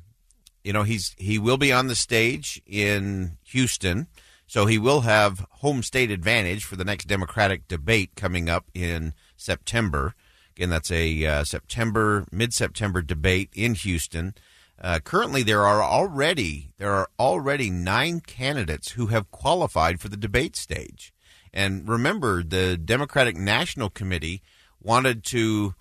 you 0.63 0.73
know, 0.73 0.83
he's 0.83 1.15
he 1.17 1.39
will 1.39 1.57
be 1.57 1.71
on 1.71 1.87
the 1.87 1.95
stage 1.95 2.61
in 2.65 3.37
Houston, 3.45 4.07
so 4.47 4.65
he 4.65 4.77
will 4.77 5.01
have 5.01 5.45
home 5.49 5.83
state 5.83 6.11
advantage 6.11 6.63
for 6.63 6.75
the 6.75 6.85
next 6.85 7.07
Democratic 7.07 7.67
debate 7.67 8.11
coming 8.15 8.49
up 8.49 8.65
in 8.73 9.13
September. 9.37 10.13
Again, 10.55 10.69
that's 10.69 10.91
a 10.91 11.25
uh, 11.25 11.43
September 11.43 12.25
mid 12.31 12.53
September 12.53 13.01
debate 13.01 13.49
in 13.53 13.73
Houston. 13.75 14.35
Uh, 14.79 14.99
currently, 14.99 15.43
there 15.43 15.65
are 15.65 15.83
already 15.83 16.71
there 16.77 16.91
are 16.91 17.09
already 17.19 17.69
nine 17.69 18.19
candidates 18.19 18.91
who 18.91 19.07
have 19.07 19.31
qualified 19.31 19.99
for 19.99 20.09
the 20.09 20.17
debate 20.17 20.55
stage. 20.55 21.13
And 21.53 21.87
remember, 21.87 22.43
the 22.43 22.77
Democratic 22.77 23.35
National 23.35 23.89
Committee 23.89 24.41
wanted 24.81 25.23
to 25.25 25.75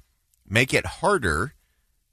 make 0.49 0.75
it 0.75 0.85
harder 0.87 1.55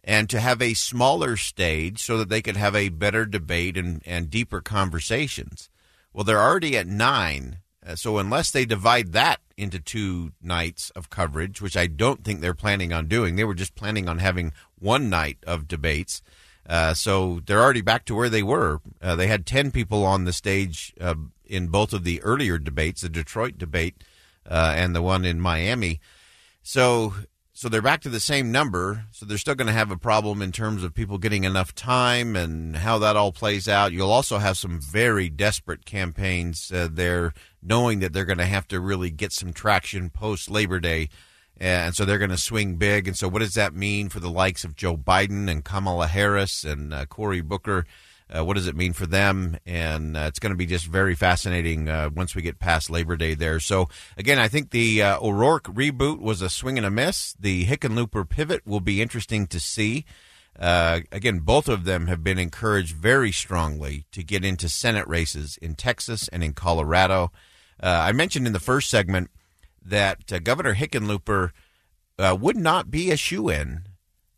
and 0.07 0.29
to 0.29 0.39
have 0.39 0.61
a 0.61 0.73
smaller 0.73 1.35
stage 1.35 2.01
so 2.01 2.17
that 2.17 2.29
they 2.29 2.41
could 2.41 2.55
have 2.55 2.73
a 2.73 2.87
better 2.87 3.25
debate 3.25 3.75
and, 3.75 4.01
and 4.05 4.29
deeper 4.29 4.61
conversations. 4.61 5.69
Well, 6.13 6.23
they're 6.23 6.41
already 6.41 6.77
at 6.77 6.87
nine. 6.87 7.57
Uh, 7.85 7.97
so 7.97 8.17
unless 8.17 8.49
they 8.49 8.63
divide 8.63 9.11
that 9.11 9.41
into 9.57 9.79
two 9.79 10.31
nights 10.41 10.91
of 10.91 11.09
coverage, 11.09 11.61
which 11.61 11.75
I 11.75 11.87
don't 11.87 12.23
think 12.23 12.39
they're 12.39 12.53
planning 12.53 12.93
on 12.93 13.07
doing, 13.07 13.35
they 13.35 13.43
were 13.43 13.53
just 13.53 13.75
planning 13.75 14.07
on 14.07 14.19
having 14.19 14.53
one 14.79 15.09
night 15.09 15.39
of 15.45 15.67
debates. 15.67 16.21
Uh, 16.65 16.93
so 16.93 17.41
they're 17.45 17.61
already 17.61 17.81
back 17.81 18.05
to 18.05 18.15
where 18.15 18.29
they 18.29 18.43
were. 18.43 18.79
Uh, 19.01 19.17
they 19.17 19.27
had 19.27 19.45
10 19.45 19.71
people 19.71 20.05
on 20.05 20.23
the 20.23 20.33
stage 20.33 20.93
uh, 21.01 21.15
in 21.45 21.67
both 21.67 21.91
of 21.91 22.05
the 22.05 22.21
earlier 22.23 22.57
debates, 22.57 23.01
the 23.01 23.09
Detroit 23.09 23.57
debate 23.57 24.05
uh, 24.49 24.73
and 24.73 24.95
the 24.95 25.01
one 25.01 25.25
in 25.25 25.41
Miami. 25.41 25.99
So 26.63 27.13
so 27.57 27.69
they're 27.69 27.81
back 27.81 28.01
to 28.01 28.09
the 28.09 28.19
same 28.19 28.51
number. 28.51 29.05
So 29.09 29.25
they're 29.25 29.39
still 29.39 29.55
going 29.55 29.65
to 29.65 29.73
have 29.73 29.89
a 29.89 29.97
problem 29.97 30.43
in 30.43 30.51
terms 30.51 30.83
of 30.83 30.93
people 30.93 31.17
getting 31.17 31.43
enough 31.43 31.73
time 31.73 32.35
and 32.35 32.75
how 32.75 32.99
that 32.99 33.15
all 33.17 33.31
plays 33.31 33.67
out. 33.67 33.91
You'll 33.91 34.11
also 34.11 34.37
have 34.37 34.59
some 34.59 34.79
very 34.79 35.27
desperate 35.27 35.83
campaigns 35.83 36.71
uh, 36.71 36.87
there, 36.91 37.33
knowing 37.63 37.97
that 38.01 38.13
they're 38.13 38.25
going 38.25 38.37
to 38.37 38.45
have 38.45 38.67
to 38.67 38.79
really 38.79 39.09
get 39.09 39.31
some 39.31 39.53
traction 39.53 40.11
post 40.11 40.51
Labor 40.51 40.79
Day. 40.79 41.09
And 41.59 41.95
so 41.95 42.05
they're 42.05 42.19
going 42.19 42.29
to 42.29 42.37
swing 42.37 42.75
big. 42.75 43.07
And 43.07 43.17
so, 43.17 43.27
what 43.27 43.39
does 43.39 43.55
that 43.55 43.73
mean 43.73 44.09
for 44.09 44.19
the 44.19 44.29
likes 44.29 44.63
of 44.63 44.75
Joe 44.75 44.95
Biden 44.95 45.49
and 45.49 45.65
Kamala 45.65 46.05
Harris 46.05 46.63
and 46.63 46.93
uh, 46.93 47.07
Cory 47.07 47.41
Booker? 47.41 47.87
Uh, 48.29 48.43
what 48.43 48.55
does 48.55 48.67
it 48.67 48.75
mean 48.75 48.93
for 48.93 49.05
them? 49.05 49.57
And 49.65 50.17
uh, 50.17 50.25
it's 50.27 50.39
going 50.39 50.51
to 50.51 50.57
be 50.57 50.65
just 50.65 50.85
very 50.85 51.15
fascinating 51.15 51.87
uh, 51.87 52.09
once 52.13 52.35
we 52.35 52.41
get 52.41 52.59
past 52.59 52.89
Labor 52.89 53.15
Day 53.15 53.33
there. 53.33 53.59
So, 53.59 53.87
again, 54.17 54.37
I 54.37 54.47
think 54.47 54.71
the 54.71 55.01
uh, 55.01 55.19
O'Rourke 55.21 55.65
reboot 55.65 56.19
was 56.19 56.41
a 56.41 56.49
swing 56.49 56.77
and 56.77 56.85
a 56.85 56.91
miss. 56.91 57.33
The 57.39 57.65
Hickenlooper 57.65 58.27
pivot 58.27 58.65
will 58.65 58.81
be 58.81 59.01
interesting 59.01 59.47
to 59.47 59.59
see. 59.59 60.05
Uh, 60.59 61.01
again, 61.11 61.39
both 61.39 61.69
of 61.69 61.85
them 61.85 62.07
have 62.07 62.23
been 62.23 62.39
encouraged 62.39 62.95
very 62.95 63.31
strongly 63.31 64.05
to 64.11 64.23
get 64.23 64.43
into 64.43 64.67
Senate 64.67 65.07
races 65.07 65.57
in 65.61 65.75
Texas 65.75 66.27
and 66.29 66.43
in 66.43 66.53
Colorado. 66.53 67.31
Uh, 67.81 68.05
I 68.07 68.11
mentioned 68.11 68.47
in 68.47 68.53
the 68.53 68.59
first 68.59 68.89
segment 68.89 69.29
that 69.85 70.43
Governor 70.43 70.75
Hickenlooper 70.75 71.51
would 72.19 72.57
not 72.57 72.91
be 72.91 73.11
a 73.11 73.17
shoe 73.17 73.47
in 73.47 73.83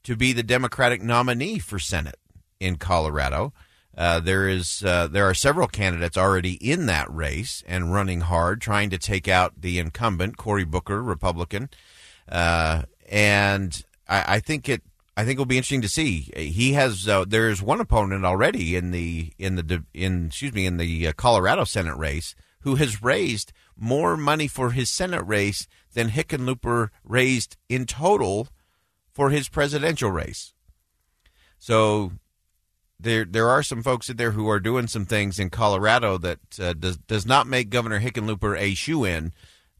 to 0.03 0.15
be 0.15 0.33
the 0.33 0.43
Democratic 0.43 1.01
nominee 1.01 1.57
for 1.57 1.79
Senate 1.79 2.19
in 2.59 2.75
Colorado. 2.75 3.53
Uh, 3.99 4.21
there 4.21 4.47
is 4.47 4.81
uh, 4.85 5.07
there 5.07 5.25
are 5.25 5.33
several 5.33 5.67
candidates 5.67 6.15
already 6.15 6.53
in 6.53 6.85
that 6.85 7.13
race 7.13 7.61
and 7.67 7.93
running 7.93 8.21
hard, 8.21 8.61
trying 8.61 8.89
to 8.89 8.97
take 8.97 9.27
out 9.27 9.59
the 9.59 9.77
incumbent 9.77 10.37
Cory 10.37 10.63
Booker, 10.63 11.03
Republican, 11.03 11.69
uh, 12.29 12.83
and 13.09 13.83
I, 14.07 14.35
I, 14.35 14.39
think 14.39 14.69
it. 14.69 14.83
I 15.17 15.25
think 15.25 15.33
it'll 15.33 15.45
be 15.45 15.57
interesting 15.57 15.81
to 15.81 15.89
see. 15.89 16.31
He 16.33 16.71
has 16.73 17.09
uh, 17.09 17.25
there 17.27 17.49
is 17.49 17.61
one 17.61 17.81
opponent 17.81 18.23
already 18.23 18.77
in 18.77 18.91
the 18.91 19.33
in 19.37 19.55
the 19.57 19.83
in 19.93 20.27
excuse 20.27 20.53
me 20.53 20.65
in 20.65 20.77
the 20.77 21.07
uh, 21.07 21.13
Colorado 21.17 21.65
Senate 21.65 21.97
race 21.97 22.35
who 22.61 22.75
has 22.75 23.03
raised 23.03 23.51
more 23.75 24.15
money 24.15 24.47
for 24.47 24.71
his 24.71 24.89
Senate 24.89 25.23
race 25.23 25.67
than 25.93 26.11
Hickenlooper 26.11 26.87
raised 27.03 27.57
in 27.67 27.85
total 27.85 28.47
for 29.11 29.29
his 29.29 29.49
presidential 29.49 30.09
race. 30.09 30.53
So 31.57 32.13
there 32.99 33.25
there 33.25 33.49
are 33.49 33.63
some 33.63 33.81
folks 33.81 34.09
in 34.09 34.17
there 34.17 34.31
who 34.31 34.49
are 34.49 34.59
doing 34.59 34.87
some 34.87 35.05
things 35.05 35.39
in 35.39 35.49
Colorado 35.49 36.17
that 36.17 36.39
uh, 36.61 36.73
does 36.73 36.97
does 36.97 37.25
not 37.25 37.47
make 37.47 37.69
Governor 37.69 37.99
Hickenlooper 37.99 38.59
a 38.59 38.73
shoe 38.73 39.05
in 39.05 39.33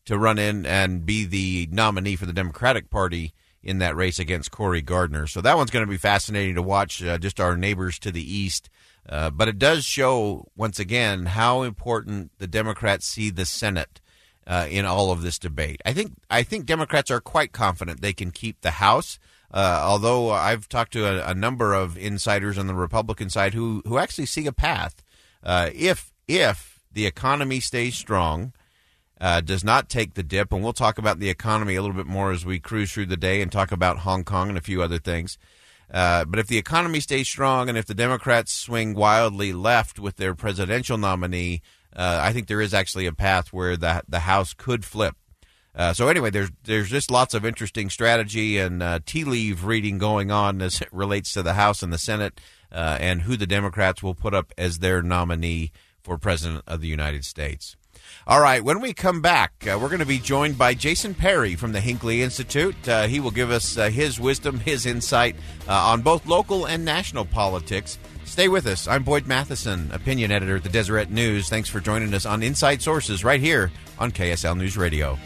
to 0.05 0.17
run 0.17 0.39
in 0.39 0.65
and 0.65 1.05
be 1.05 1.25
the 1.25 1.67
nominee 1.71 2.15
for 2.15 2.25
the 2.25 2.33
Democratic 2.33 2.89
Party 2.89 3.33
in 3.61 3.79
that 3.79 3.95
race 3.95 4.19
against 4.19 4.51
Cory 4.51 4.81
Gardner. 4.81 5.27
So 5.27 5.41
that 5.41 5.57
one's 5.57 5.71
going 5.71 5.85
to 5.85 5.89
be 5.89 5.97
fascinating 5.97 6.55
to 6.55 6.61
watch. 6.61 7.03
Uh, 7.03 7.17
just 7.17 7.39
our 7.39 7.57
neighbors 7.57 7.99
to 7.99 8.11
the 8.11 8.23
east. 8.23 8.69
Uh, 9.07 9.29
but 9.29 9.47
it 9.47 9.57
does 9.57 9.83
show 9.83 10.45
once 10.55 10.79
again 10.79 11.25
how 11.25 11.63
important 11.63 12.31
the 12.37 12.47
Democrats 12.47 13.07
see 13.07 13.29
the 13.29 13.45
Senate 13.45 14.01
uh, 14.45 14.67
in 14.69 14.85
all 14.85 15.11
of 15.11 15.21
this 15.21 15.39
debate. 15.39 15.81
I 15.85 15.93
think 15.93 16.13
I 16.29 16.43
think 16.43 16.65
Democrats 16.65 17.11
are 17.11 17.21
quite 17.21 17.51
confident 17.51 18.01
they 18.01 18.13
can 18.13 18.31
keep 18.31 18.61
the 18.61 18.71
House. 18.71 19.19
Uh, 19.51 19.81
although 19.83 20.29
I've 20.29 20.69
talked 20.69 20.93
to 20.93 21.05
a, 21.05 21.31
a, 21.31 21.33
number 21.33 21.73
of 21.73 21.97
insiders 21.97 22.59
on 22.59 22.67
the 22.67 22.75
Republican 22.75 23.31
side 23.31 23.55
who 23.55 23.81
who 23.87 23.97
actually 23.97 24.27
see 24.27 24.45
a 24.45 24.51
path 24.51 25.03
uh, 25.43 25.69
if 25.73 26.11
if 26.27 26.79
the 26.91 27.05
economy 27.05 27.59
stays 27.59 27.95
strong, 27.95 28.53
uh, 29.19 29.41
does 29.41 29.63
not 29.63 29.89
take 29.89 30.13
the 30.13 30.23
dip, 30.23 30.51
and 30.51 30.63
we'll 30.63 30.73
talk 30.73 30.97
about 30.97 31.19
the 31.19 31.29
economy 31.29 31.75
a 31.75 31.81
little 31.81 31.95
bit 31.95 32.05
more 32.05 32.31
as 32.31 32.45
we 32.45 32.59
cruise 32.59 32.91
through 32.91 33.05
the 33.05 33.17
day 33.17 33.41
and 33.41 33.51
talk 33.51 33.71
about 33.71 33.99
Hong 33.99 34.23
Kong 34.23 34.49
and 34.49 34.57
a 34.57 34.61
few 34.61 34.81
other 34.81 34.99
things. 34.99 35.37
Uh, 35.91 36.23
but 36.25 36.39
if 36.39 36.47
the 36.47 36.57
economy 36.57 36.99
stays 36.99 37.27
strong 37.27 37.67
and 37.67 37.77
if 37.77 37.85
the 37.85 37.95
Democrats 37.95 38.53
swing 38.53 38.93
wildly 38.93 39.53
left 39.53 39.97
with 39.97 40.17
their 40.17 40.35
presidential 40.35 40.97
nominee, 40.97 41.61
uh, 41.95 42.19
I 42.21 42.31
think 42.31 42.47
there 42.47 42.61
is 42.61 42.73
actually 42.73 43.07
a 43.07 43.13
path 43.13 43.51
where 43.51 43.75
the 43.75 44.03
the 44.07 44.19
House 44.19 44.53
could 44.53 44.85
flip. 44.85 45.15
Uh, 45.75 45.93
so 45.93 46.07
anyway, 46.07 46.29
there's 46.29 46.49
there's 46.63 46.89
just 46.89 47.11
lots 47.11 47.33
of 47.33 47.45
interesting 47.45 47.89
strategy 47.89 48.57
and 48.57 48.81
uh, 48.81 48.99
tea 49.05 49.23
leaf 49.23 49.63
reading 49.63 49.97
going 49.97 50.31
on 50.31 50.61
as 50.61 50.81
it 50.81 50.89
relates 50.91 51.31
to 51.33 51.43
the 51.43 51.53
House 51.53 51.83
and 51.83 51.93
the 51.93 51.97
Senate 51.97 52.39
uh, 52.71 52.97
and 52.99 53.21
who 53.21 53.37
the 53.37 53.47
Democrats 53.47 54.01
will 54.01 54.15
put 54.15 54.33
up 54.33 54.51
as 54.57 54.79
their 54.79 55.01
nominee 55.01 55.71
for 56.01 56.17
president 56.17 56.63
of 56.67 56.81
the 56.81 56.87
United 56.87 57.23
States. 57.23 57.75
All 58.25 58.41
right, 58.41 58.63
when 58.63 58.81
we 58.81 58.93
come 58.93 59.21
back, 59.21 59.53
uh, 59.67 59.77
we're 59.79 59.87
going 59.87 59.99
to 59.99 60.05
be 60.05 60.19
joined 60.19 60.57
by 60.57 60.73
Jason 60.73 61.13
Perry 61.13 61.55
from 61.55 61.71
the 61.71 61.79
Hinckley 61.79 62.21
Institute. 62.23 62.87
Uh, 62.87 63.07
he 63.07 63.19
will 63.19 63.31
give 63.31 63.51
us 63.51 63.77
uh, 63.77 63.89
his 63.89 64.19
wisdom, 64.19 64.59
his 64.59 64.85
insight 64.85 65.35
on 65.67 66.01
both 66.01 66.25
local 66.25 66.65
and 66.65 66.83
national 66.83 67.25
politics. 67.25 67.99
Stay 68.29 68.47
with 68.47 68.67
us. 68.67 68.87
I'm 68.87 69.03
Boyd 69.03 69.25
Matheson, 69.25 69.89
opinion 69.91 70.31
editor 70.31 70.57
at 70.57 70.63
the 70.63 70.69
Deseret 70.69 71.09
News. 71.09 71.49
Thanks 71.49 71.67
for 71.67 71.79
joining 71.79 72.13
us 72.13 72.27
on 72.27 72.43
Inside 72.43 72.79
Sources 72.79 73.23
right 73.23 73.41
here 73.41 73.71
on 73.97 74.11
KSL 74.11 74.55
News 74.55 74.77
Radio. 74.77 75.17